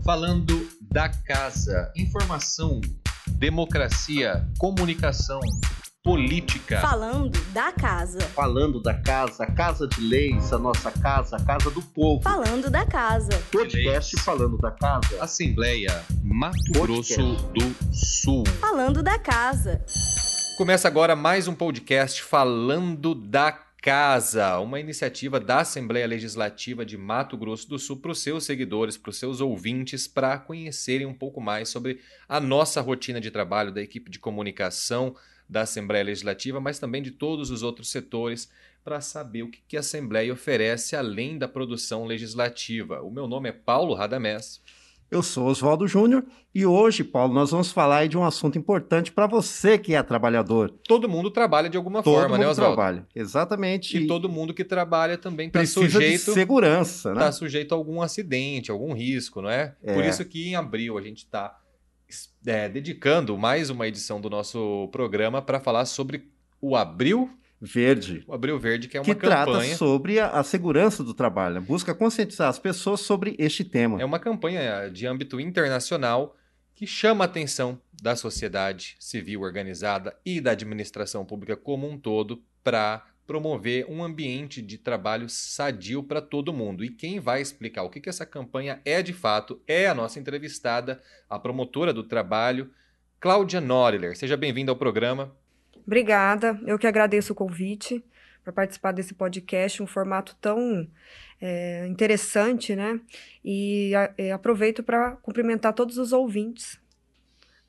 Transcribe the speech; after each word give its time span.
Falando 0.00 0.68
da 0.80 1.08
casa, 1.08 1.92
informação, 1.96 2.80
democracia, 3.28 4.46
comunicação, 4.58 5.40
política. 6.02 6.80
Falando 6.80 7.38
da 7.52 7.70
casa. 7.72 8.20
Falando 8.20 8.82
da 8.82 8.94
casa, 8.94 9.44
a 9.44 9.52
casa 9.52 9.86
de 9.86 10.00
leis, 10.00 10.52
a 10.52 10.58
nossa 10.58 10.90
casa, 10.90 11.36
a 11.36 11.44
casa 11.44 11.70
do 11.70 11.80
povo. 11.80 12.22
Falando 12.22 12.68
da 12.68 12.84
casa. 12.84 13.30
Podcast 13.52 14.16
falando 14.20 14.58
da 14.58 14.72
casa. 14.72 15.22
Assembleia 15.22 16.02
Mato 16.22 16.56
Podcast. 16.72 17.22
Grosso 17.22 17.42
do 17.52 17.94
Sul. 17.94 18.44
Falando 18.60 19.02
da 19.02 19.18
casa. 19.18 19.84
Começa 20.58 20.88
agora 20.88 21.14
mais 21.14 21.46
um 21.46 21.54
podcast 21.54 22.22
Falando 22.22 23.14
da 23.14 23.52
Casa, 23.52 23.71
uma 24.60 24.78
iniciativa 24.78 25.40
da 25.40 25.62
Assembleia 25.62 26.06
Legislativa 26.06 26.86
de 26.86 26.96
Mato 26.96 27.36
Grosso 27.36 27.68
do 27.68 27.80
Sul 27.80 27.96
para 27.96 28.12
os 28.12 28.22
seus 28.22 28.44
seguidores, 28.44 28.96
para 28.96 29.10
os 29.10 29.18
seus 29.18 29.40
ouvintes, 29.40 30.06
para 30.06 30.38
conhecerem 30.38 31.04
um 31.04 31.12
pouco 31.12 31.40
mais 31.40 31.68
sobre 31.68 31.98
a 32.28 32.38
nossa 32.38 32.80
rotina 32.80 33.20
de 33.20 33.28
trabalho 33.28 33.72
da 33.72 33.82
equipe 33.82 34.08
de 34.08 34.20
comunicação 34.20 35.16
da 35.48 35.62
Assembleia 35.62 36.04
Legislativa, 36.04 36.60
mas 36.60 36.78
também 36.78 37.02
de 37.02 37.10
todos 37.10 37.50
os 37.50 37.64
outros 37.64 37.90
setores, 37.90 38.48
para 38.84 39.00
saber 39.00 39.42
o 39.42 39.50
que 39.50 39.76
a 39.76 39.80
Assembleia 39.80 40.32
oferece 40.32 40.94
além 40.94 41.36
da 41.36 41.48
produção 41.48 42.04
legislativa. 42.04 43.02
O 43.02 43.10
meu 43.10 43.26
nome 43.26 43.48
é 43.48 43.52
Paulo 43.52 43.94
Radamés. 43.94 44.60
Eu 45.12 45.22
sou 45.22 45.48
Oswaldo 45.48 45.86
Júnior 45.86 46.24
e 46.54 46.64
hoje, 46.64 47.04
Paulo, 47.04 47.34
nós 47.34 47.50
vamos 47.50 47.70
falar 47.70 48.08
de 48.08 48.16
um 48.16 48.24
assunto 48.24 48.56
importante 48.56 49.12
para 49.12 49.26
você 49.26 49.76
que 49.76 49.94
é 49.94 50.02
trabalhador. 50.02 50.70
Todo 50.88 51.06
mundo 51.06 51.30
trabalha 51.30 51.68
de 51.68 51.76
alguma 51.76 52.02
Todo 52.02 52.14
forma, 52.14 52.38
né, 52.38 52.44
mundo 52.46 52.52
Oswaldo? 52.52 52.74
trabalha. 52.74 53.06
Exatamente. 53.14 53.94
E 53.94 54.06
todo 54.06 54.26
mundo 54.26 54.54
que 54.54 54.64
trabalha 54.64 55.18
também 55.18 55.48
está 55.48 55.66
sujeito 55.66 56.24
de 56.24 56.32
segurança, 56.32 57.10
né? 57.10 57.16
está 57.16 57.30
sujeito 57.30 57.74
a 57.74 57.76
algum 57.76 58.00
acidente, 58.00 58.70
algum 58.70 58.94
risco, 58.94 59.42
não 59.42 59.50
é? 59.50 59.76
É. 59.82 59.92
Por 59.92 60.02
isso 60.02 60.24
que 60.24 60.48
em 60.48 60.54
abril 60.54 60.96
a 60.96 61.02
gente 61.02 61.18
está 61.18 61.58
dedicando 62.72 63.36
mais 63.36 63.68
uma 63.68 63.86
edição 63.86 64.18
do 64.18 64.30
nosso 64.30 64.88
programa 64.90 65.42
para 65.42 65.60
falar 65.60 65.84
sobre 65.84 66.32
o 66.58 66.74
Abril, 66.74 67.28
Verde. 67.64 68.24
o 68.26 68.34
Abril 68.34 68.58
Verde, 68.58 68.88
que 68.88 68.96
é 68.96 69.00
uma 69.00 69.04
que 69.04 69.14
trata 69.14 69.52
campanha. 69.52 69.76
sobre 69.76 70.18
a, 70.18 70.30
a 70.30 70.42
segurança 70.42 71.04
do 71.04 71.14
trabalho, 71.14 71.54
né? 71.54 71.60
busca 71.60 71.94
conscientizar 71.94 72.48
as 72.48 72.58
pessoas 72.58 73.00
sobre 73.00 73.36
este 73.38 73.62
tema. 73.62 74.02
É 74.02 74.04
uma 74.04 74.18
campanha 74.18 74.90
de 74.90 75.06
âmbito 75.06 75.40
internacional 75.40 76.36
que 76.74 76.88
chama 76.88 77.24
a 77.24 77.26
atenção 77.26 77.80
da 78.02 78.16
sociedade 78.16 78.96
civil 78.98 79.42
organizada 79.42 80.16
e 80.26 80.40
da 80.40 80.50
administração 80.50 81.24
pública 81.24 81.56
como 81.56 81.88
um 81.88 81.96
todo 81.96 82.42
para 82.64 83.06
promover 83.24 83.86
um 83.88 84.02
ambiente 84.02 84.60
de 84.60 84.76
trabalho 84.76 85.28
sadio 85.28 86.02
para 86.02 86.20
todo 86.20 86.52
mundo. 86.52 86.84
E 86.84 86.90
quem 86.90 87.20
vai 87.20 87.40
explicar 87.40 87.84
o 87.84 87.90
que, 87.90 88.00
que 88.00 88.08
essa 88.08 88.26
campanha 88.26 88.80
é 88.84 89.00
de 89.00 89.12
fato 89.12 89.62
é 89.68 89.86
a 89.86 89.94
nossa 89.94 90.18
entrevistada, 90.18 91.00
a 91.30 91.38
promotora 91.38 91.92
do 91.92 92.02
trabalho, 92.02 92.72
Cláudia 93.20 93.60
Norler. 93.60 94.16
Seja 94.16 94.36
bem-vinda 94.36 94.72
ao 94.72 94.76
programa. 94.76 95.32
Obrigada, 95.86 96.58
eu 96.66 96.78
que 96.78 96.86
agradeço 96.86 97.32
o 97.32 97.36
convite 97.36 98.04
para 98.44 98.52
participar 98.52 98.92
desse 98.92 99.14
podcast, 99.14 99.82
um 99.82 99.86
formato 99.86 100.36
tão 100.40 100.88
é, 101.40 101.86
interessante, 101.88 102.74
né? 102.74 103.00
E 103.44 103.94
a- 103.94 104.12
é, 104.18 104.32
aproveito 104.32 104.82
para 104.82 105.12
cumprimentar 105.16 105.72
todos 105.72 105.98
os 105.98 106.12
ouvintes 106.12 106.80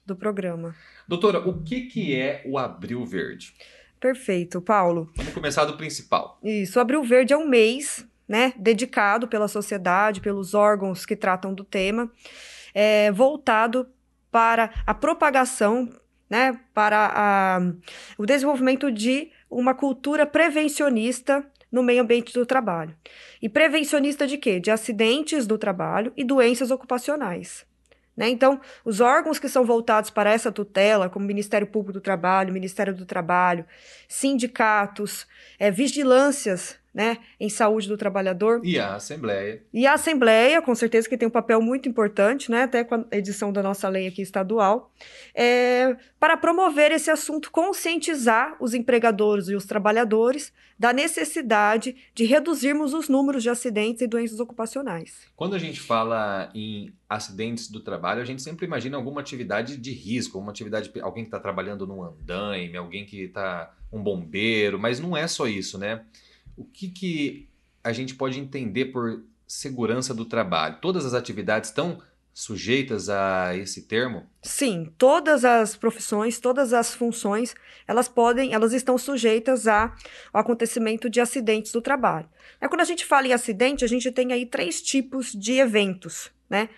do 0.05 0.16
programa. 0.16 0.75
Doutora, 1.08 1.39
o 1.39 1.64
que, 1.64 1.81
que 1.81 2.16
é 2.16 2.42
o 2.45 2.58
Abril 2.58 3.05
Verde? 3.05 3.53
Perfeito, 4.00 4.61
Paulo. 4.61 5.11
Vamos 5.16 5.33
começar 5.33 5.66
do 5.66 5.77
principal. 5.77 6.39
Isso, 6.44 6.80
Abril 6.80 7.03
Verde 7.03 7.33
é 7.33 7.38
um 7.38 7.48
mês, 7.48 8.05
né, 8.27 8.53
dedicado 8.58 9.27
pela 9.27 9.48
sociedade, 9.48 10.22
pelos 10.22 10.53
órgãos 10.53 11.05
que 11.05 11.16
tratam 11.16 11.53
do 11.53 11.64
tema, 11.64 12.11
é, 12.73 13.11
voltado 13.11 13.88
para 14.31 14.72
a 14.86 14.94
propagação, 14.94 15.89
né, 16.34 16.59
para 16.73 17.12
a- 17.14 17.59
o 18.17 18.26
desenvolvimento 18.26 18.92
de 18.92 19.30
uma 19.52 19.76
cultura 19.76 20.26
prevencionista 20.26 21.45
no 21.71 21.83
meio 21.83 22.02
ambiente 22.02 22.33
do 22.33 22.44
trabalho. 22.44 22.98
E 23.39 23.48
prevencionista 23.48 24.26
de 24.26 24.39
quê? 24.39 24.60
De 24.60 24.72
acidentes 24.72 25.45
do 25.45 25.60
trabalho 25.60 26.11
e 26.17 26.23
doenças 26.23 26.72
ocupacionais. 26.72 27.67
Né? 28.17 28.30
Então, 28.30 28.60
os 28.83 28.99
órgãos 28.99 29.38
que 29.38 29.48
são 29.48 29.64
voltados 29.64 30.10
para 30.10 30.32
essa 30.32 30.52
tutela, 30.52 31.08
como 31.08 31.23
Ministério 31.23 31.67
Público 31.67 31.93
do 31.93 32.02
Trabalho, 32.02 32.52
Ministério 32.52 32.95
do 32.95 33.05
Trabalho, 33.05 33.64
sindicatos, 34.08 35.27
é, 35.60 35.70
vigilâncias 35.70 36.80
né, 36.93 37.17
em 37.39 37.49
saúde 37.49 37.87
do 37.87 37.98
trabalhador, 37.98 38.61
E 38.64 38.77
a 38.77 38.95
Assembleia. 38.95 39.64
e 39.73 39.87
a 39.87 39.93
Assembleia, 39.93 40.61
com 40.61 40.76
certeza 40.76 41.09
que 41.09 41.17
tem 41.17 41.27
um 41.27 41.31
papel 41.31 41.59
muito 41.61 41.89
importante, 41.89 42.52
né, 42.52 42.64
até 42.64 42.83
com 42.83 42.95
a 42.95 43.05
edição 43.11 43.52
da 43.52 43.64
nossa 43.64 43.89
lei 43.89 44.08
aqui 44.08 44.21
estadual, 44.21 44.93
é, 45.33 45.95
para 46.20 46.37
promover 46.37 46.92
esse 46.92 47.09
assunto, 47.09 47.49
conscientizar 47.52 48.55
os 48.59 48.73
empregadores 48.73 49.48
e 49.49 49.55
os 49.55 49.65
trabalhadores 49.65 50.54
da 50.77 50.93
necessidade 50.93 51.95
de 52.14 52.26
reduzirmos 52.26 52.93
os 52.93 53.10
números 53.10 53.42
de 53.43 53.49
acidentes 53.49 54.02
e 54.02 54.08
doenças 54.08 54.39
ocupacionais. 54.39 55.27
Quando 55.36 55.55
a 55.55 55.60
gente 55.60 55.80
fala 55.80 56.52
em 56.54 56.93
acidentes 57.10 57.70
do 57.70 57.80
trabalho, 57.80 58.21
a 58.21 58.25
gente 58.25 58.42
sempre 58.42 58.65
imagina 58.65 58.98
alguma 58.98 59.21
atividade 59.21 59.77
de 59.77 59.92
risco, 59.92 60.37
uma 60.37 60.52
atividade, 60.52 60.92
alguém 61.02 61.23
que 61.23 61.30
está 61.30 61.39
trabalhando 61.39 61.87
num 61.87 62.04
andaime, 62.04 62.75
alguém 62.77 63.05
que 63.05 63.23
está 63.23 63.73
um 63.92 64.02
bombeiro, 64.02 64.80
mas 64.80 64.99
não 64.99 65.15
é 65.15 65.27
só 65.27 65.48
isso, 65.48 65.77
né? 65.77 66.02
O 66.58 66.64
que, 66.64 66.89
que 66.89 67.49
a 67.83 67.91
gente 67.91 68.15
pode 68.15 68.39
entender 68.39 68.86
por 68.86 69.23
segurança 69.47 70.14
do 70.14 70.25
trabalho? 70.25 70.77
Todas 70.81 71.05
as 71.05 71.14
atividades 71.14 71.69
estão 71.69 72.02
sujeitas 72.33 73.09
a 73.09 73.55
esse 73.55 73.83
termo? 73.83 74.25
Sim, 74.41 74.92
todas 74.97 75.45
as 75.45 75.75
profissões, 75.75 76.39
todas 76.39 76.73
as 76.73 76.93
funções, 76.93 77.53
elas 77.87 78.08
podem, 78.08 78.53
elas 78.53 78.73
estão 78.73 78.97
sujeitas 78.97 79.67
a, 79.67 79.95
ao 80.33 80.42
acontecimento 80.42 81.09
de 81.09 81.21
acidentes 81.21 81.71
do 81.71 81.81
trabalho. 81.81 82.27
É, 82.59 82.67
quando 82.67 82.81
a 82.81 82.86
gente 82.86 83.05
fala 83.05 83.27
em 83.27 83.33
acidente, 83.33 83.86
a 83.86 83.87
gente 83.87 84.11
tem 84.11 84.33
aí 84.33 84.45
três 84.45 84.81
tipos 84.81 85.31
de 85.31 85.59
eventos, 85.59 86.31
né? 86.49 86.69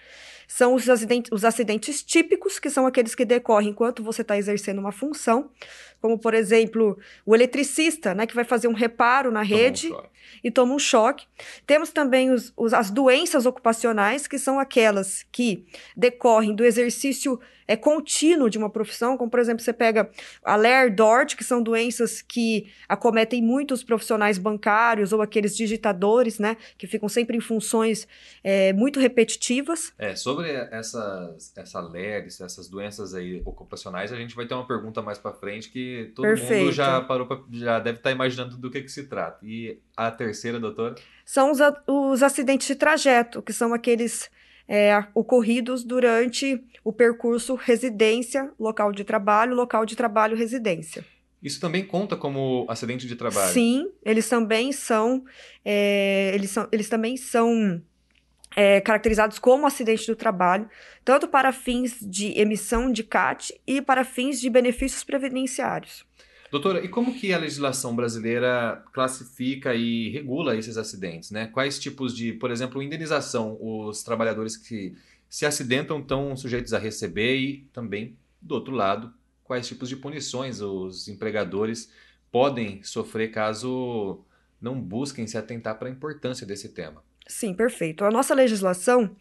São 0.48 0.74
os 0.76 0.90
acidentes, 0.90 1.32
os 1.32 1.44
acidentes 1.44 2.04
típicos, 2.04 2.60
que 2.60 2.70
são 2.70 2.86
aqueles 2.86 3.16
que 3.16 3.26
decorrem 3.26 3.70
enquanto 3.70 4.04
você 4.04 4.22
está 4.22 4.38
exercendo 4.38 4.80
uma 4.80 4.92
função, 4.92 5.50
como, 6.02 6.18
por 6.20 6.34
exemplo, 6.34 6.98
o 7.26 7.34
eletricista, 7.34 8.14
né, 8.14 8.26
que 8.26 8.36
vai 8.36 8.44
fazer 8.44 8.68
um 8.68 8.74
reparo 8.74 9.32
na 9.32 9.42
um 9.42 9.46
rede 9.46 9.88
choque. 9.90 10.15
E 10.44 10.50
toma 10.52 10.74
um 10.74 10.80
choque. 10.80 11.26
Temos 11.66 11.92
também 11.92 12.32
os, 12.32 12.54
os- 12.56 12.74
as 12.74 12.90
doenças 12.92 13.46
ocupacionais, 13.46 14.28
que 14.28 14.38
são 14.38 14.60
aquelas 14.60 15.24
que 15.32 15.66
decorrem 15.96 16.56
do 16.56 16.64
exercício 16.64 17.40
é, 17.68 17.76
contínuo 17.76 18.48
de 18.48 18.60
uma 18.60 18.70
profissão, 18.70 19.18
como 19.18 19.30
por 19.32 19.40
exemplo, 19.40 19.64
você 19.64 19.74
pega 19.74 20.10
a 20.44 20.56
LER, 20.56 20.94
DORT, 20.94 21.36
que 21.36 21.44
são 21.44 21.64
doenças 21.64 22.22
que 22.22 22.68
acometem 22.88 23.42
muitos 23.42 23.84
profissionais 23.84 24.38
bancários 24.38 25.12
ou 25.12 25.20
aqueles 25.20 25.58
digitadores, 25.58 26.38
né, 26.38 26.58
que 26.78 26.86
ficam 26.86 27.10
sempre 27.10 27.36
em 27.38 27.40
funções 27.40 28.08
é, 28.44 28.72
muito 28.74 29.00
repetitivas. 29.00 29.92
É, 29.98 30.16
sobre 30.16 30.52
essas, 30.52 31.52
essa 31.58 31.80
LERS, 31.82 32.40
essas 32.42 32.68
doenças 32.70 33.14
aí 33.16 33.42
ocupacionais, 33.44 34.14
a 34.14 34.16
gente 34.16 34.36
vai 34.36 34.46
ter 34.46 34.54
uma 34.54 34.68
pergunta 34.68 35.02
mais 35.02 35.18
para 35.18 35.34
frente 35.34 35.70
que 35.72 36.12
todo 36.16 36.26
mundo 36.28 36.38
Perfeito. 36.38 36.72
já 36.72 37.02
parou 37.02 37.26
pra, 37.26 37.40
já 37.52 37.80
deve 37.80 37.98
estar 37.98 38.12
imaginando 38.12 38.58
do 38.58 38.70
que, 38.70 38.82
que 38.82 38.90
se 38.92 39.08
trata. 39.08 39.40
E 39.44 39.80
a 39.98 40.12
terceira, 40.16 40.60
doutora? 40.60 40.96
São 41.24 41.52
os, 41.52 41.60
os 41.88 42.24
acidentes 42.24 42.68
de 42.68 42.76
trajeto, 42.76 43.42
que 43.42 43.54
são 43.54 43.74
aqueles 43.74 44.30
é, 44.68 45.06
ocorridos 45.14 45.84
durante 45.84 46.64
o 46.84 46.92
percurso 46.92 47.56
residência, 47.56 48.52
local 48.60 48.92
de 48.92 49.04
trabalho, 49.04 49.56
local 49.56 49.86
de 49.86 49.96
trabalho, 49.96 50.36
residência. 50.36 51.06
Isso 51.42 51.60
também 51.60 51.86
conta 51.86 52.18
como 52.18 52.66
acidente 52.68 53.06
de 53.06 53.16
trabalho. 53.16 53.54
Sim, 53.54 53.92
eles 54.04 54.28
também 54.28 54.72
são, 54.72 55.24
é, 55.64 56.32
eles 56.34 56.50
são, 56.50 56.68
eles 56.72 56.90
também 56.90 57.18
são 57.18 57.82
é, 58.56 58.82
caracterizados 58.82 59.38
como 59.38 59.68
acidente 59.68 60.08
do 60.08 60.16
trabalho, 60.16 60.68
tanto 61.04 61.28
para 61.28 61.52
fins 61.52 62.00
de 62.02 62.40
emissão 62.40 62.92
de 62.92 63.04
CAT 63.04 63.54
e 63.68 63.82
para 63.82 64.04
fins 64.04 64.40
de 64.40 64.50
benefícios 64.50 65.04
previdenciários. 65.04 66.04
Doutora, 66.56 66.86
e 66.86 66.88
como 66.88 67.14
que 67.14 67.34
a 67.34 67.38
legislação 67.38 67.94
brasileira 67.94 68.82
classifica 68.94 69.76
e 69.76 70.08
regula 70.08 70.56
esses 70.56 70.78
acidentes, 70.78 71.30
né? 71.30 71.48
Quais 71.48 71.78
tipos 71.78 72.16
de, 72.16 72.32
por 72.32 72.50
exemplo, 72.50 72.82
indenização 72.82 73.58
os 73.60 74.04
trabalhadores 74.04 74.56
que 74.56 74.96
se 75.30 75.46
acidentam 75.46 76.00
estão 76.00 76.34
sujeitos 76.38 76.74
a 76.74 76.80
receber 76.80 77.36
e 77.36 77.70
também, 77.74 78.16
do 78.42 78.56
outro 78.56 78.74
lado, 78.74 79.14
quais 79.44 79.68
tipos 79.68 79.90
de 79.90 79.98
punições 79.98 80.62
os 80.62 81.10
empregadores 81.10 81.92
podem 82.32 82.82
sofrer 82.84 83.32
caso 83.32 84.24
não 84.62 84.80
busquem 84.80 85.28
se 85.28 85.38
atentar 85.38 85.78
para 85.78 85.90
a 85.90 85.92
importância 85.92 86.48
desse 86.48 86.70
tema? 86.70 87.04
Sim, 87.28 87.54
perfeito. 87.54 88.06
A 88.06 88.10
nossa 88.10 88.34
legislação, 88.34 89.14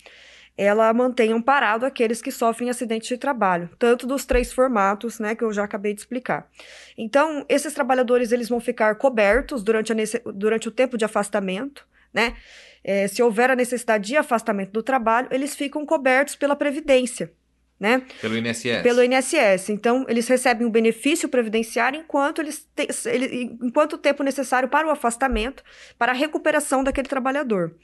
ela 0.57 0.93
mantém 0.93 1.33
amparado 1.33 1.85
aqueles 1.85 2.23
que 2.23 2.31
sofrem 2.31 2.71
acidentes 2.71 3.09
de 3.09 3.19
trabalho, 3.19 3.69
tanto 3.79 4.07
dos 4.07 4.25
três 4.25 4.53
formatos, 4.53 5.19
né, 5.19 5.35
que 5.35 5.43
eu 5.43 5.53
já 5.53 5.65
acabei 5.65 5.95
de 5.95 6.01
explicar. 6.01 6.49
Então, 6.97 7.45
esses 7.49 7.75
trabalhadores, 7.75 8.31
eles 8.31 8.49
vão 8.49 8.61
ficar 8.61 8.95
cobertos 8.95 9.63
durante, 9.63 9.93
a 9.93 9.97
durante 10.33 10.69
o 10.69 10.73
tempo 10.73 10.97
de 10.97 11.05
afastamento, 11.05 11.87
né, 12.13 12.37
é, 12.85 13.09
se 13.09 13.23
houver 13.23 13.51
a 13.51 13.57
necessidade 13.57 14.07
de 14.07 14.17
afastamento 14.17 14.71
do 14.71 14.83
trabalho, 14.83 15.29
eles 15.31 15.55
ficam 15.57 15.87
cobertos 15.87 16.37
pela 16.37 16.55
Previdência. 16.55 17.33
Né? 17.79 18.03
Pelo 18.21 18.37
INSS. 18.37 18.83
Pelo 18.83 19.03
INSS. 19.03 19.69
Então, 19.69 20.07
eles 20.09 20.29
recebem 20.29 20.67
um 20.67 20.71
benefício 20.71 21.29
previdenciário 21.29 22.01
enquanto, 22.01 22.41
eles 22.41 22.67
te, 22.75 22.89
ele, 23.09 23.57
enquanto 23.63 23.95
o 23.95 23.99
tempo 23.99 24.23
necessário 24.23 24.69
para 24.69 24.87
o 24.87 24.91
afastamento, 24.91 25.63
para 25.99 26.13
a 26.13 26.15
recuperação 26.15 26.85
daquele 26.85 27.09
trabalhador. 27.09 27.75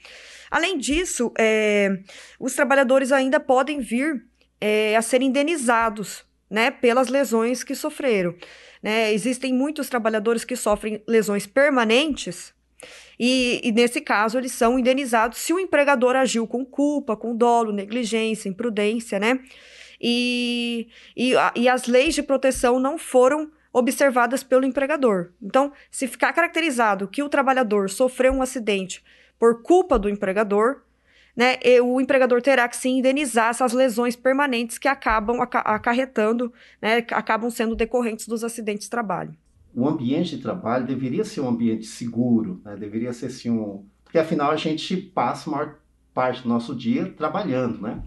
Além 0.49 0.77
disso, 0.77 1.31
é, 1.37 1.99
os 2.39 2.53
trabalhadores 2.53 3.11
ainda 3.11 3.39
podem 3.39 3.79
vir 3.79 4.25
é, 4.59 4.95
a 4.95 5.01
ser 5.01 5.21
indenizados 5.21 6.25
né, 6.49 6.71
pelas 6.71 7.09
lesões 7.09 7.63
que 7.63 7.75
sofreram. 7.75 8.35
Né? 8.81 9.13
Existem 9.13 9.53
muitos 9.53 9.89
trabalhadores 9.89 10.43
que 10.43 10.55
sofrem 10.55 11.03
lesões 11.07 11.45
permanentes 11.45 12.53
e, 13.19 13.61
e, 13.63 13.71
nesse 13.71 14.01
caso, 14.01 14.37
eles 14.37 14.51
são 14.51 14.79
indenizados 14.79 15.37
se 15.37 15.53
o 15.53 15.59
empregador 15.59 16.15
agiu 16.15 16.47
com 16.47 16.65
culpa, 16.65 17.15
com 17.15 17.35
dolo, 17.35 17.71
negligência, 17.71 18.49
imprudência, 18.49 19.19
né? 19.19 19.39
E, 20.01 20.87
e, 21.15 21.33
e 21.55 21.69
as 21.69 21.85
leis 21.85 22.15
de 22.15 22.23
proteção 22.23 22.79
não 22.79 22.97
foram 22.97 23.51
observadas 23.71 24.43
pelo 24.43 24.65
empregador. 24.65 25.29
Então, 25.41 25.71
se 25.89 26.07
ficar 26.07 26.33
caracterizado 26.33 27.07
que 27.07 27.23
o 27.23 27.29
trabalhador 27.29 27.89
sofreu 27.89 28.33
um 28.33 28.41
acidente 28.41 29.03
por 29.39 29.61
culpa 29.61 29.97
do 29.97 30.09
empregador, 30.09 30.81
né, 31.35 31.57
o 31.81 32.01
empregador 32.01 32.41
terá 32.41 32.67
que 32.67 32.75
se 32.75 32.89
indenizar 32.89 33.49
essas 33.49 33.71
lesões 33.71 34.15
permanentes 34.15 34.77
que 34.77 34.87
acabam 34.87 35.39
acarretando, 35.39 36.51
né, 36.81 36.97
acabam 37.11 37.49
sendo 37.49 37.75
decorrentes 37.75 38.27
dos 38.27 38.43
acidentes 38.43 38.85
de 38.85 38.89
trabalho 38.89 39.33
o 39.73 39.87
ambiente 39.87 40.35
de 40.35 40.41
trabalho 40.41 40.85
deveria 40.85 41.23
ser 41.23 41.41
um 41.41 41.49
ambiente 41.49 41.85
seguro, 41.85 42.61
né? 42.63 42.75
deveria 42.75 43.13
ser 43.13 43.27
assim 43.27 43.49
um... 43.49 43.85
Porque 44.03 44.17
afinal 44.17 44.51
a 44.51 44.57
gente 44.57 44.97
passa 44.97 45.49
a 45.49 45.53
maior 45.53 45.75
parte 46.13 46.43
do 46.43 46.49
nosso 46.49 46.75
dia 46.75 47.11
trabalhando, 47.13 47.81
né? 47.81 48.03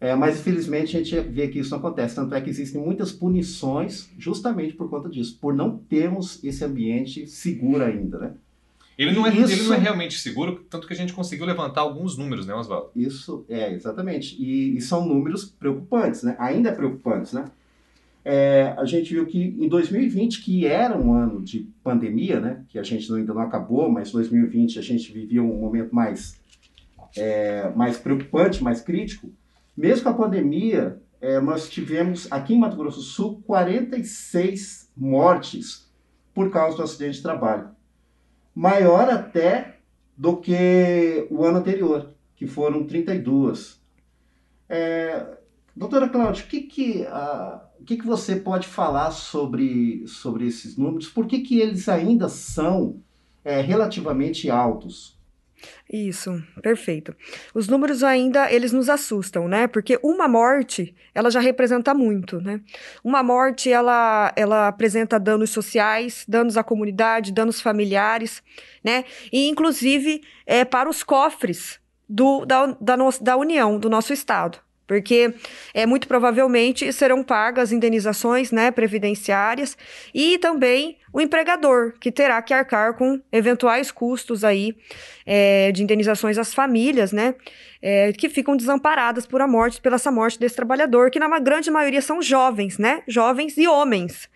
É, 0.00 0.14
mas 0.14 0.40
infelizmente 0.40 0.96
a 0.96 1.02
gente 1.02 1.20
vê 1.28 1.48
que 1.48 1.58
isso 1.58 1.70
não 1.70 1.78
acontece, 1.78 2.14
tanto 2.14 2.34
é 2.34 2.40
que 2.40 2.48
existem 2.48 2.80
muitas 2.80 3.12
punições 3.12 4.08
justamente 4.18 4.72
por 4.72 4.88
conta 4.88 5.10
disso, 5.10 5.36
por 5.38 5.54
não 5.54 5.76
termos 5.76 6.42
esse 6.42 6.64
ambiente 6.64 7.26
seguro 7.26 7.84
ainda, 7.84 8.18
né? 8.18 8.32
Ele 8.96 9.12
não, 9.12 9.26
é, 9.26 9.34
isso, 9.34 9.52
ele 9.52 9.62
não 9.62 9.74
é 9.74 9.78
realmente 9.78 10.18
seguro, 10.18 10.64
tanto 10.68 10.86
que 10.86 10.92
a 10.92 10.96
gente 10.96 11.12
conseguiu 11.12 11.46
levantar 11.46 11.82
alguns 11.82 12.18
números, 12.18 12.46
né, 12.46 12.54
Oswaldo? 12.54 12.90
Isso, 12.94 13.46
é, 13.48 13.72
exatamente. 13.72 14.36
E, 14.38 14.76
e, 14.76 14.80
são 14.80 15.06
números 15.06 15.44
preocupantes, 15.46 16.22
né? 16.22 16.36
Ainda 16.38 16.70
preocupantes, 16.70 17.32
né? 17.32 17.46
é, 18.24 18.74
a 18.76 18.84
gente 18.84 19.12
viu 19.14 19.26
que 19.26 19.38
em 19.38 19.68
2020, 19.68 20.42
que 20.42 20.66
era 20.66 20.96
um 20.96 21.14
ano 21.14 21.40
de 21.40 21.66
pandemia, 21.82 22.38
né, 22.38 22.62
que 22.68 22.78
a 22.78 22.82
gente 22.82 23.12
ainda 23.12 23.32
não 23.32 23.40
acabou, 23.40 23.90
mas 23.90 24.12
2020 24.12 24.78
a 24.78 24.82
gente 24.82 25.12
vivia 25.12 25.42
um 25.42 25.58
momento 25.58 25.94
mais, 25.94 26.38
é, 27.16 27.70
mais 27.74 27.96
preocupante, 27.96 28.62
mais 28.62 28.80
crítico, 28.80 29.30
mesmo 29.76 30.04
com 30.04 30.10
a 30.10 30.26
pandemia, 30.26 31.00
é, 31.20 31.40
nós 31.40 31.68
tivemos 31.68 32.30
aqui 32.30 32.54
em 32.54 32.58
Mato 32.58 32.76
Grosso 32.76 32.98
do 32.98 33.02
Sul 33.02 33.42
46 33.46 34.90
mortes 34.96 35.90
por 36.32 36.50
causa 36.50 36.76
do 36.76 36.82
acidente 36.82 37.16
de 37.16 37.22
trabalho. 37.22 37.70
Maior 38.54 39.08
até 39.08 39.78
do 40.16 40.36
que 40.36 41.26
o 41.30 41.44
ano 41.44 41.58
anterior, 41.58 42.14
que 42.36 42.46
foram 42.46 42.84
32. 42.84 43.80
É, 44.68 45.38
doutora 45.74 46.08
Cláudia, 46.08 46.44
o 46.44 46.46
que, 46.46 46.62
que 46.62 47.06
o 47.80 47.84
que, 47.84 47.96
que 47.96 48.06
você 48.06 48.36
pode 48.36 48.68
falar 48.68 49.10
sobre, 49.10 50.06
sobre 50.06 50.46
esses 50.46 50.76
números? 50.76 51.08
Por 51.08 51.26
que, 51.26 51.40
que 51.40 51.58
eles 51.58 51.88
ainda 51.88 52.28
são 52.28 53.02
é, 53.42 53.60
relativamente 53.60 54.50
altos? 54.50 55.18
Isso, 55.92 56.42
perfeito. 56.62 57.14
Os 57.54 57.68
números 57.68 58.04
ainda, 58.04 58.52
eles 58.52 58.72
nos 58.72 58.88
assustam, 58.88 59.48
né? 59.48 59.66
Porque 59.66 59.98
uma 60.02 60.28
morte, 60.28 60.94
ela 61.14 61.30
já 61.30 61.40
representa 61.40 61.92
muito, 61.92 62.40
né? 62.40 62.60
Uma 63.02 63.22
morte, 63.22 63.70
ela, 63.70 64.32
ela 64.36 64.68
apresenta 64.68 65.18
danos 65.18 65.50
sociais, 65.50 66.24
danos 66.28 66.56
à 66.56 66.62
comunidade, 66.62 67.32
danos 67.32 67.60
familiares, 67.60 68.42
né? 68.84 69.04
E, 69.32 69.48
inclusive, 69.48 70.22
é, 70.46 70.64
para 70.64 70.88
os 70.88 71.02
cofres 71.02 71.80
do, 72.08 72.44
da, 72.44 72.66
da, 72.80 72.96
no, 72.96 73.10
da 73.20 73.36
União, 73.36 73.78
do 73.78 73.90
nosso 73.90 74.12
Estado 74.12 74.60
porque 74.90 75.32
é, 75.72 75.86
muito 75.86 76.08
provavelmente 76.08 76.92
serão 76.92 77.22
pagas 77.22 77.70
indenizações 77.70 78.50
né, 78.50 78.72
previdenciárias 78.72 79.78
e 80.12 80.36
também 80.38 80.96
o 81.12 81.20
empregador, 81.20 81.94
que 82.00 82.12
terá 82.12 82.40
que 82.40 82.54
arcar 82.54 82.94
com 82.94 83.20
eventuais 83.32 83.90
custos 83.90 84.44
aí 84.44 84.76
é, 85.26 85.72
de 85.72 85.82
indenizações 85.82 86.38
às 86.38 86.54
famílias, 86.54 87.12
né, 87.12 87.34
é, 87.82 88.12
que 88.12 88.28
ficam 88.28 88.56
desamparadas 88.56 89.26
por 89.26 89.40
a 89.40 89.48
morte, 89.48 89.80
pela 89.80 89.96
essa 89.96 90.10
morte 90.10 90.38
desse 90.38 90.56
trabalhador, 90.56 91.10
que 91.10 91.18
na 91.18 91.38
grande 91.38 91.70
maioria 91.70 92.02
são 92.02 92.22
jovens, 92.22 92.78
né, 92.78 93.02
jovens 93.06 93.56
e 93.56 93.66
homens. 93.66 94.28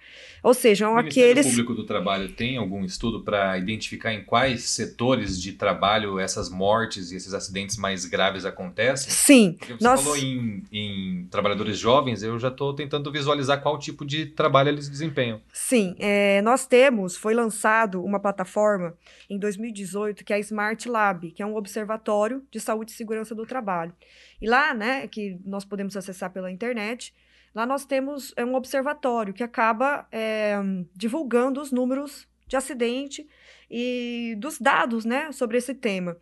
Ou 0.44 0.52
seja, 0.52 0.90
o 0.90 0.98
aqueles. 0.98 1.46
O 1.46 1.50
Público 1.50 1.74
do 1.74 1.84
Trabalho 1.84 2.28
tem 2.28 2.58
algum 2.58 2.84
estudo 2.84 3.24
para 3.24 3.56
identificar 3.56 4.12
em 4.12 4.22
quais 4.22 4.64
setores 4.64 5.40
de 5.40 5.52
trabalho 5.52 6.18
essas 6.18 6.50
mortes 6.50 7.10
e 7.10 7.16
esses 7.16 7.32
acidentes 7.32 7.78
mais 7.78 8.04
graves 8.04 8.44
acontecem? 8.44 9.10
Sim. 9.10 9.56
Porque 9.58 9.72
você 9.72 9.82
nós... 9.82 10.02
falou 10.02 10.18
em, 10.18 10.62
em, 10.70 11.26
trabalhadores 11.30 11.78
jovens, 11.78 12.22
eu 12.22 12.38
já 12.38 12.48
estou 12.48 12.74
tentando 12.74 13.10
visualizar 13.10 13.62
qual 13.62 13.78
tipo 13.78 14.04
de 14.04 14.26
trabalho 14.26 14.68
eles 14.68 14.86
desempenham. 14.86 15.40
Sim, 15.50 15.96
é, 15.98 16.42
nós 16.42 16.66
temos, 16.66 17.16
foi 17.16 17.32
lançado 17.32 18.04
uma 18.04 18.20
plataforma 18.20 18.92
em 19.30 19.38
2018 19.38 20.26
que 20.26 20.32
é 20.34 20.36
a 20.36 20.40
Smart 20.40 20.86
Lab, 20.86 21.30
que 21.30 21.42
é 21.42 21.46
um 21.46 21.56
observatório 21.56 22.42
de 22.50 22.60
saúde 22.60 22.92
e 22.92 22.94
segurança 22.94 23.33
do 23.34 23.46
trabalho. 23.46 23.94
E 24.40 24.48
lá, 24.48 24.74
né, 24.74 25.06
que 25.08 25.38
nós 25.44 25.64
podemos 25.64 25.96
acessar 25.96 26.30
pela 26.30 26.50
internet, 26.50 27.14
Lá 27.54 27.64
nós 27.64 27.86
temos 27.86 28.34
é, 28.36 28.44
um 28.44 28.54
observatório 28.56 29.32
que 29.32 29.44
acaba 29.44 30.06
é, 30.10 30.56
divulgando 30.94 31.60
os 31.60 31.70
números 31.70 32.26
de 32.48 32.56
acidente 32.56 33.26
e 33.70 34.34
dos 34.38 34.58
dados 34.58 35.04
né, 35.04 35.30
sobre 35.30 35.56
esse 35.56 35.72
tema. 35.72 36.16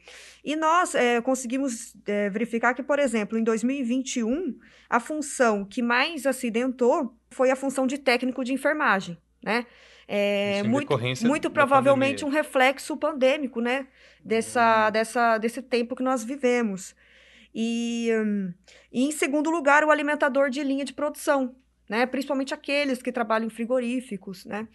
E 0.44 0.55
nós 0.55 0.94
é, 0.94 1.20
conseguimos 1.23 1.97
é, 2.06 2.29
verificar 2.29 2.75
que, 2.75 2.82
por 2.82 2.99
exemplo, 2.99 3.38
em 3.38 3.43
2021, 3.43 4.59
a 4.91 5.00
função 5.00 5.64
que 5.64 5.81
mais 5.81 6.26
acidentou 6.26 7.17
foi 7.31 7.50
a 7.50 7.56
função 7.56 7.87
de 7.87 7.97
técnico 7.97 8.44
de 8.44 8.53
enfermagem. 8.53 9.17
Né? 9.43 9.67
É, 10.06 10.62
muito, 10.64 10.93
muito 11.26 11.50
provavelmente 11.50 12.25
um 12.25 12.29
reflexo 12.29 12.97
pandêmico 12.97 13.61
né, 13.61 13.87
dessa, 14.23 14.87
uhum. 14.87 14.93
dessa, 14.93 15.38
desse 15.38 15.62
tempo 15.62 15.97
que 15.97 16.03
nós 16.03 16.23
vivemos. 16.23 16.94
E, 17.54 18.10
hum, 18.12 18.52
e, 18.90 19.04
em 19.04 19.12
segundo 19.12 19.50
lugar, 19.50 19.84
o 19.84 19.90
alimentador 19.90 20.50
de 20.50 20.62
linha 20.62 20.85
de 20.85 20.92
produção, 20.92 21.54
né? 21.88 22.06
principalmente 22.06 22.54
aqueles 22.54 23.02
que 23.02 23.12
trabalham 23.12 23.47
em 23.47 23.50
frigoríficos. 23.50 24.44
Né? 24.44 24.66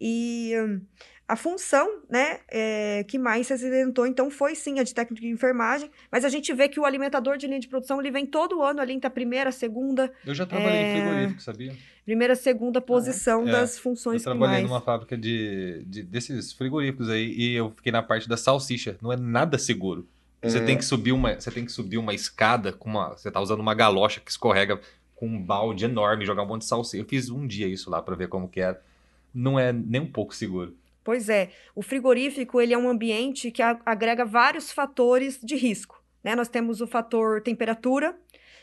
E 0.00 0.52
hum, 0.56 0.80
a 1.28 1.34
função 1.34 2.02
né, 2.08 2.38
é, 2.48 3.04
que 3.04 3.18
mais 3.18 3.48
se 3.48 3.52
acidentou, 3.52 4.06
então, 4.06 4.30
foi 4.30 4.54
sim 4.54 4.78
a 4.78 4.84
de 4.84 4.94
técnico 4.94 5.20
de 5.20 5.28
enfermagem, 5.28 5.90
mas 6.10 6.24
a 6.24 6.28
gente 6.28 6.52
vê 6.52 6.68
que 6.68 6.78
o 6.78 6.84
alimentador 6.84 7.36
de 7.36 7.48
linha 7.48 7.58
de 7.58 7.66
produção 7.66 8.00
ele 8.00 8.12
vem 8.12 8.24
todo 8.24 8.62
ano 8.62 8.80
ali 8.80 8.92
entre 8.92 9.08
a 9.08 9.10
primeira, 9.10 9.50
a 9.50 9.52
segunda. 9.52 10.12
Eu 10.24 10.34
já 10.34 10.46
trabalhei 10.46 10.78
é... 10.78 10.96
em 10.96 11.00
frigorífico, 11.00 11.42
sabia? 11.42 11.76
Primeira, 12.04 12.36
segunda 12.36 12.80
posição 12.80 13.44
ah, 13.44 13.48
é. 13.48 13.52
das 13.52 13.76
funções 13.76 14.24
Eu 14.24 14.32
trabalhei 14.32 14.62
numa 14.62 14.80
fábrica 14.80 15.18
de, 15.18 15.82
de, 15.86 16.04
desses 16.04 16.52
frigoríficos 16.52 17.08
aí 17.08 17.34
e 17.36 17.54
eu 17.54 17.72
fiquei 17.74 17.90
na 17.90 18.02
parte 18.02 18.28
da 18.28 18.36
salsicha. 18.36 18.96
Não 19.02 19.12
é 19.12 19.16
nada 19.16 19.58
seguro. 19.58 20.08
Você 20.42 20.60
tem 20.64 20.74
é. 20.74 20.78
que 20.78 20.84
subir 20.84 21.12
uma, 21.12 21.34
você 21.34 21.50
tem 21.50 21.64
que 21.64 21.72
subir 21.72 21.98
uma 21.98 22.14
escada 22.14 22.72
com 22.72 22.90
uma, 22.90 23.10
você 23.10 23.30
tá 23.30 23.40
usando 23.40 23.60
uma 23.60 23.74
galocha 23.74 24.20
que 24.20 24.30
escorrega 24.30 24.80
com 25.14 25.26
um 25.26 25.42
balde 25.42 25.86
enorme, 25.86 26.26
jogar 26.26 26.42
um 26.42 26.46
monte 26.46 26.62
de 26.62 26.68
salsicha. 26.68 27.02
Eu 27.02 27.08
fiz 27.08 27.30
um 27.30 27.46
dia 27.46 27.66
isso 27.66 27.90
lá 27.90 28.02
para 28.02 28.14
ver 28.14 28.28
como 28.28 28.48
que 28.48 28.60
era. 28.60 28.80
Não 29.34 29.58
é 29.58 29.72
nem 29.72 30.00
um 30.00 30.10
pouco 30.10 30.34
seguro. 30.34 30.76
Pois 31.02 31.28
é, 31.28 31.50
o 31.74 31.82
frigorífico 31.82 32.60
ele 32.60 32.74
é 32.74 32.78
um 32.78 32.88
ambiente 32.88 33.50
que 33.50 33.62
agrega 33.62 34.24
vários 34.24 34.70
fatores 34.72 35.38
de 35.42 35.56
risco. 35.56 36.02
Né? 36.22 36.34
Nós 36.34 36.48
temos 36.48 36.80
o 36.80 36.86
fator 36.86 37.40
temperatura, 37.40 38.16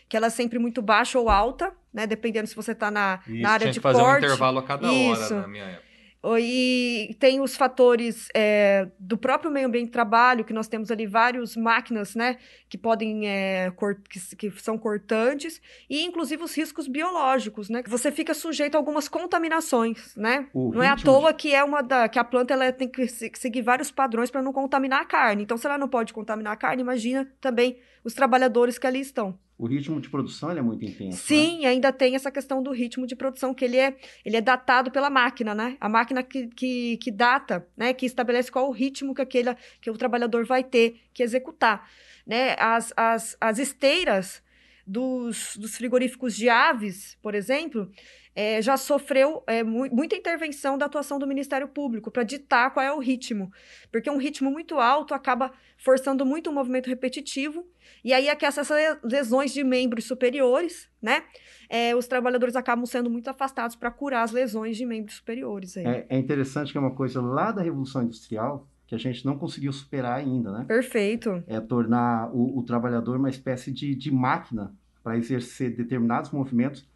que 0.10 0.18
ela 0.18 0.27
é 0.27 0.30
sempre 0.30 0.60
muito 0.60 0.82
baixa 0.82 1.18
ou 1.18 1.30
alta, 1.30 1.74
né? 1.94 2.06
Dependendo 2.06 2.48
se 2.48 2.56
você 2.56 2.74
está 2.74 2.92
na, 2.92 3.22
na 3.25 3.50
área 3.50 3.72
de 3.72 3.80
fazer 3.80 4.00
corte. 4.00 4.24
um 4.24 4.27
intervalo 4.27 4.60
a 4.60 4.63
cada 4.63 4.92
Isso. 4.92 5.34
hora 5.34 5.42
na 5.42 5.48
minha 5.48 5.63
época. 5.63 5.93
E 6.39 7.15
tem 7.20 7.42
os 7.42 7.56
fatores 7.56 8.30
é, 8.34 8.88
do 8.98 9.18
próprio 9.18 9.51
meio 9.51 9.68
ambiente 9.68 9.88
de 9.88 9.92
trabalho, 9.92 10.46
que 10.46 10.53
nós 10.53 10.70
temos 10.70 10.89
ali 10.89 11.06
várias 11.06 11.58
máquinas, 11.58 12.15
né, 12.15 12.38
que 12.70 12.77
podem, 12.77 13.27
é, 13.27 13.72
que, 14.10 14.36
que, 14.36 14.62
são 14.62 14.77
cortantes, 14.77 15.62
e 15.89 16.03
inclusive 16.03 16.42
os 16.42 16.56
riscos 16.56 16.88
biológicos, 16.88 17.70
né, 17.70 17.84
que 17.84 17.89
você 17.89 18.10
fica 18.10 18.34
sujeito 18.34 18.75
a 18.75 18.77
algumas 18.77 19.10
contaminações, 19.10 20.15
né. 20.15 20.48
O 20.53 20.72
não 20.74 20.82
é 20.82 20.88
à 20.88 20.96
toa 20.96 21.34
de... 21.34 21.39
que 21.39 21.53
é 21.53 21.62
uma 21.63 21.82
da, 21.82 22.08
que 22.08 22.18
a 22.18 22.24
planta 22.24 22.53
ela 22.53 22.72
tem 22.72 22.88
que 22.88 23.06
seguir 23.08 23.62
vários 23.62 23.92
padrões 23.92 24.32
para 24.32 24.42
não 24.42 24.53
contaminar 24.53 25.01
a 25.01 25.06
carne. 25.06 25.44
Então, 25.44 25.58
se 25.58 25.65
ela 25.65 25.77
não 25.77 25.89
pode 25.89 26.13
contaminar 26.13 26.53
a 26.53 26.58
carne, 26.58 26.82
imagina 26.82 27.30
também 27.42 27.80
os 28.03 28.13
trabalhadores 28.13 28.77
que 28.77 28.88
ali 28.88 29.01
estão. 29.01 29.38
O 29.57 29.67
ritmo 29.67 30.01
de 30.01 30.10
produção 30.10 30.51
é 30.51 30.62
muito 30.62 30.83
intenso. 30.83 31.12
né? 31.12 31.12
Sim, 31.12 31.65
ainda 31.65 31.91
tem 31.91 32.15
essa 32.15 32.31
questão 32.31 32.62
do 32.62 32.72
ritmo 32.72 33.05
de 33.05 33.15
produção, 33.15 33.53
que 33.53 33.63
ele 33.63 33.77
é, 33.77 33.95
ele 34.25 34.36
é 34.36 34.41
datado 34.41 34.91
pela 34.91 35.10
máquina, 35.10 35.53
né? 35.53 35.77
A 35.79 35.88
máquina 35.88 36.24
que, 36.24 36.48
que, 36.48 36.98
que 36.98 37.12
data, 37.12 37.65
né? 37.77 37.93
Que 37.93 38.05
estabelece 38.05 38.51
qual 38.51 38.67
o 38.67 38.72
ritmo 38.72 39.13
que, 39.13 39.22
aquele, 39.22 39.55
que 39.79 39.91
o 39.91 39.98
trabalhador 39.98 40.45
vai 40.45 40.63
ter 40.63 41.00
que 41.13 41.22
executar. 41.22 41.88
Né? 42.25 42.55
As, 42.57 42.91
as, 42.98 43.38
as 43.39 43.60
esteiras 43.60 44.41
dos, 44.86 45.56
dos 45.58 45.75
frigoríficos 45.75 46.36
de 46.36 46.50
aves, 46.50 47.18
por 47.22 47.36
exemplo, 47.36 47.90
é, 48.36 48.62
já 48.62 48.78
sofreu 48.78 49.44
é, 49.46 49.63
mu 49.63 49.88
muita 49.92 50.16
intervenção 50.16 50.78
da 50.78 50.86
atuação 50.86 51.20
do 51.20 51.28
Ministério 51.28 51.68
Público 51.68 52.10
para 52.10 52.24
ditar 52.24 52.72
qual 52.72 52.86
é 52.86 52.92
o 52.92 53.00
ritmo. 53.00 53.52
Porque 53.92 54.10
um 54.10 54.18
ritmo 54.18 54.50
muito 54.50 54.80
alto 54.80 55.13
acaba 55.13 55.52
forçando 55.78 56.25
muito 56.25 56.50
o 56.50 56.54
movimento 56.54 56.88
repetitivo, 56.88 57.66
e 58.04 58.13
aí 58.13 58.30
aquece 58.30 58.60
essas 58.60 59.00
lesões 59.04 59.54
de 59.54 59.63
membros 59.63 60.06
superiores, 60.06 60.90
né? 61.02 61.24
É, 61.70 61.96
os 61.96 62.08
trabalhadores 62.08 62.56
acabam 62.56 62.86
sendo 62.86 63.10
muito 63.10 63.28
afastados 63.28 63.75
para 63.75 63.92
curar 63.92 64.24
as 64.24 64.32
lesões 64.32 64.78
de 64.78 64.86
membros 64.86 65.18
superiores. 65.18 65.75
É, 65.75 66.06
é 66.10 66.18
interessante 66.18 66.72
que 66.72 66.78
é 66.78 66.82
uma 66.82 66.96
coisa 66.96 67.22
lá 67.22 67.52
da 67.52 67.62
Revolução 67.62 68.04
Industrial 68.04 68.68
que 68.88 68.96
a 68.96 68.98
gente 68.98 69.25
não 69.25 69.38
conseguiu 69.38 69.72
superar 69.72 70.20
ainda, 70.20 70.52
né? 70.52 70.66
Perfeito. 70.66 71.44
É 71.48 71.60
tornar 71.60 72.30
o, 72.34 72.60
o 72.60 72.63
trabalhador 72.63 73.18
uma 73.18 73.30
espécie 73.30 73.72
de, 73.72 73.96
de 73.96 74.12
máquina 74.12 74.74
para 75.04 75.18
exercer 75.18 75.75
determinados 75.75 76.32
movimentos. 76.32 76.88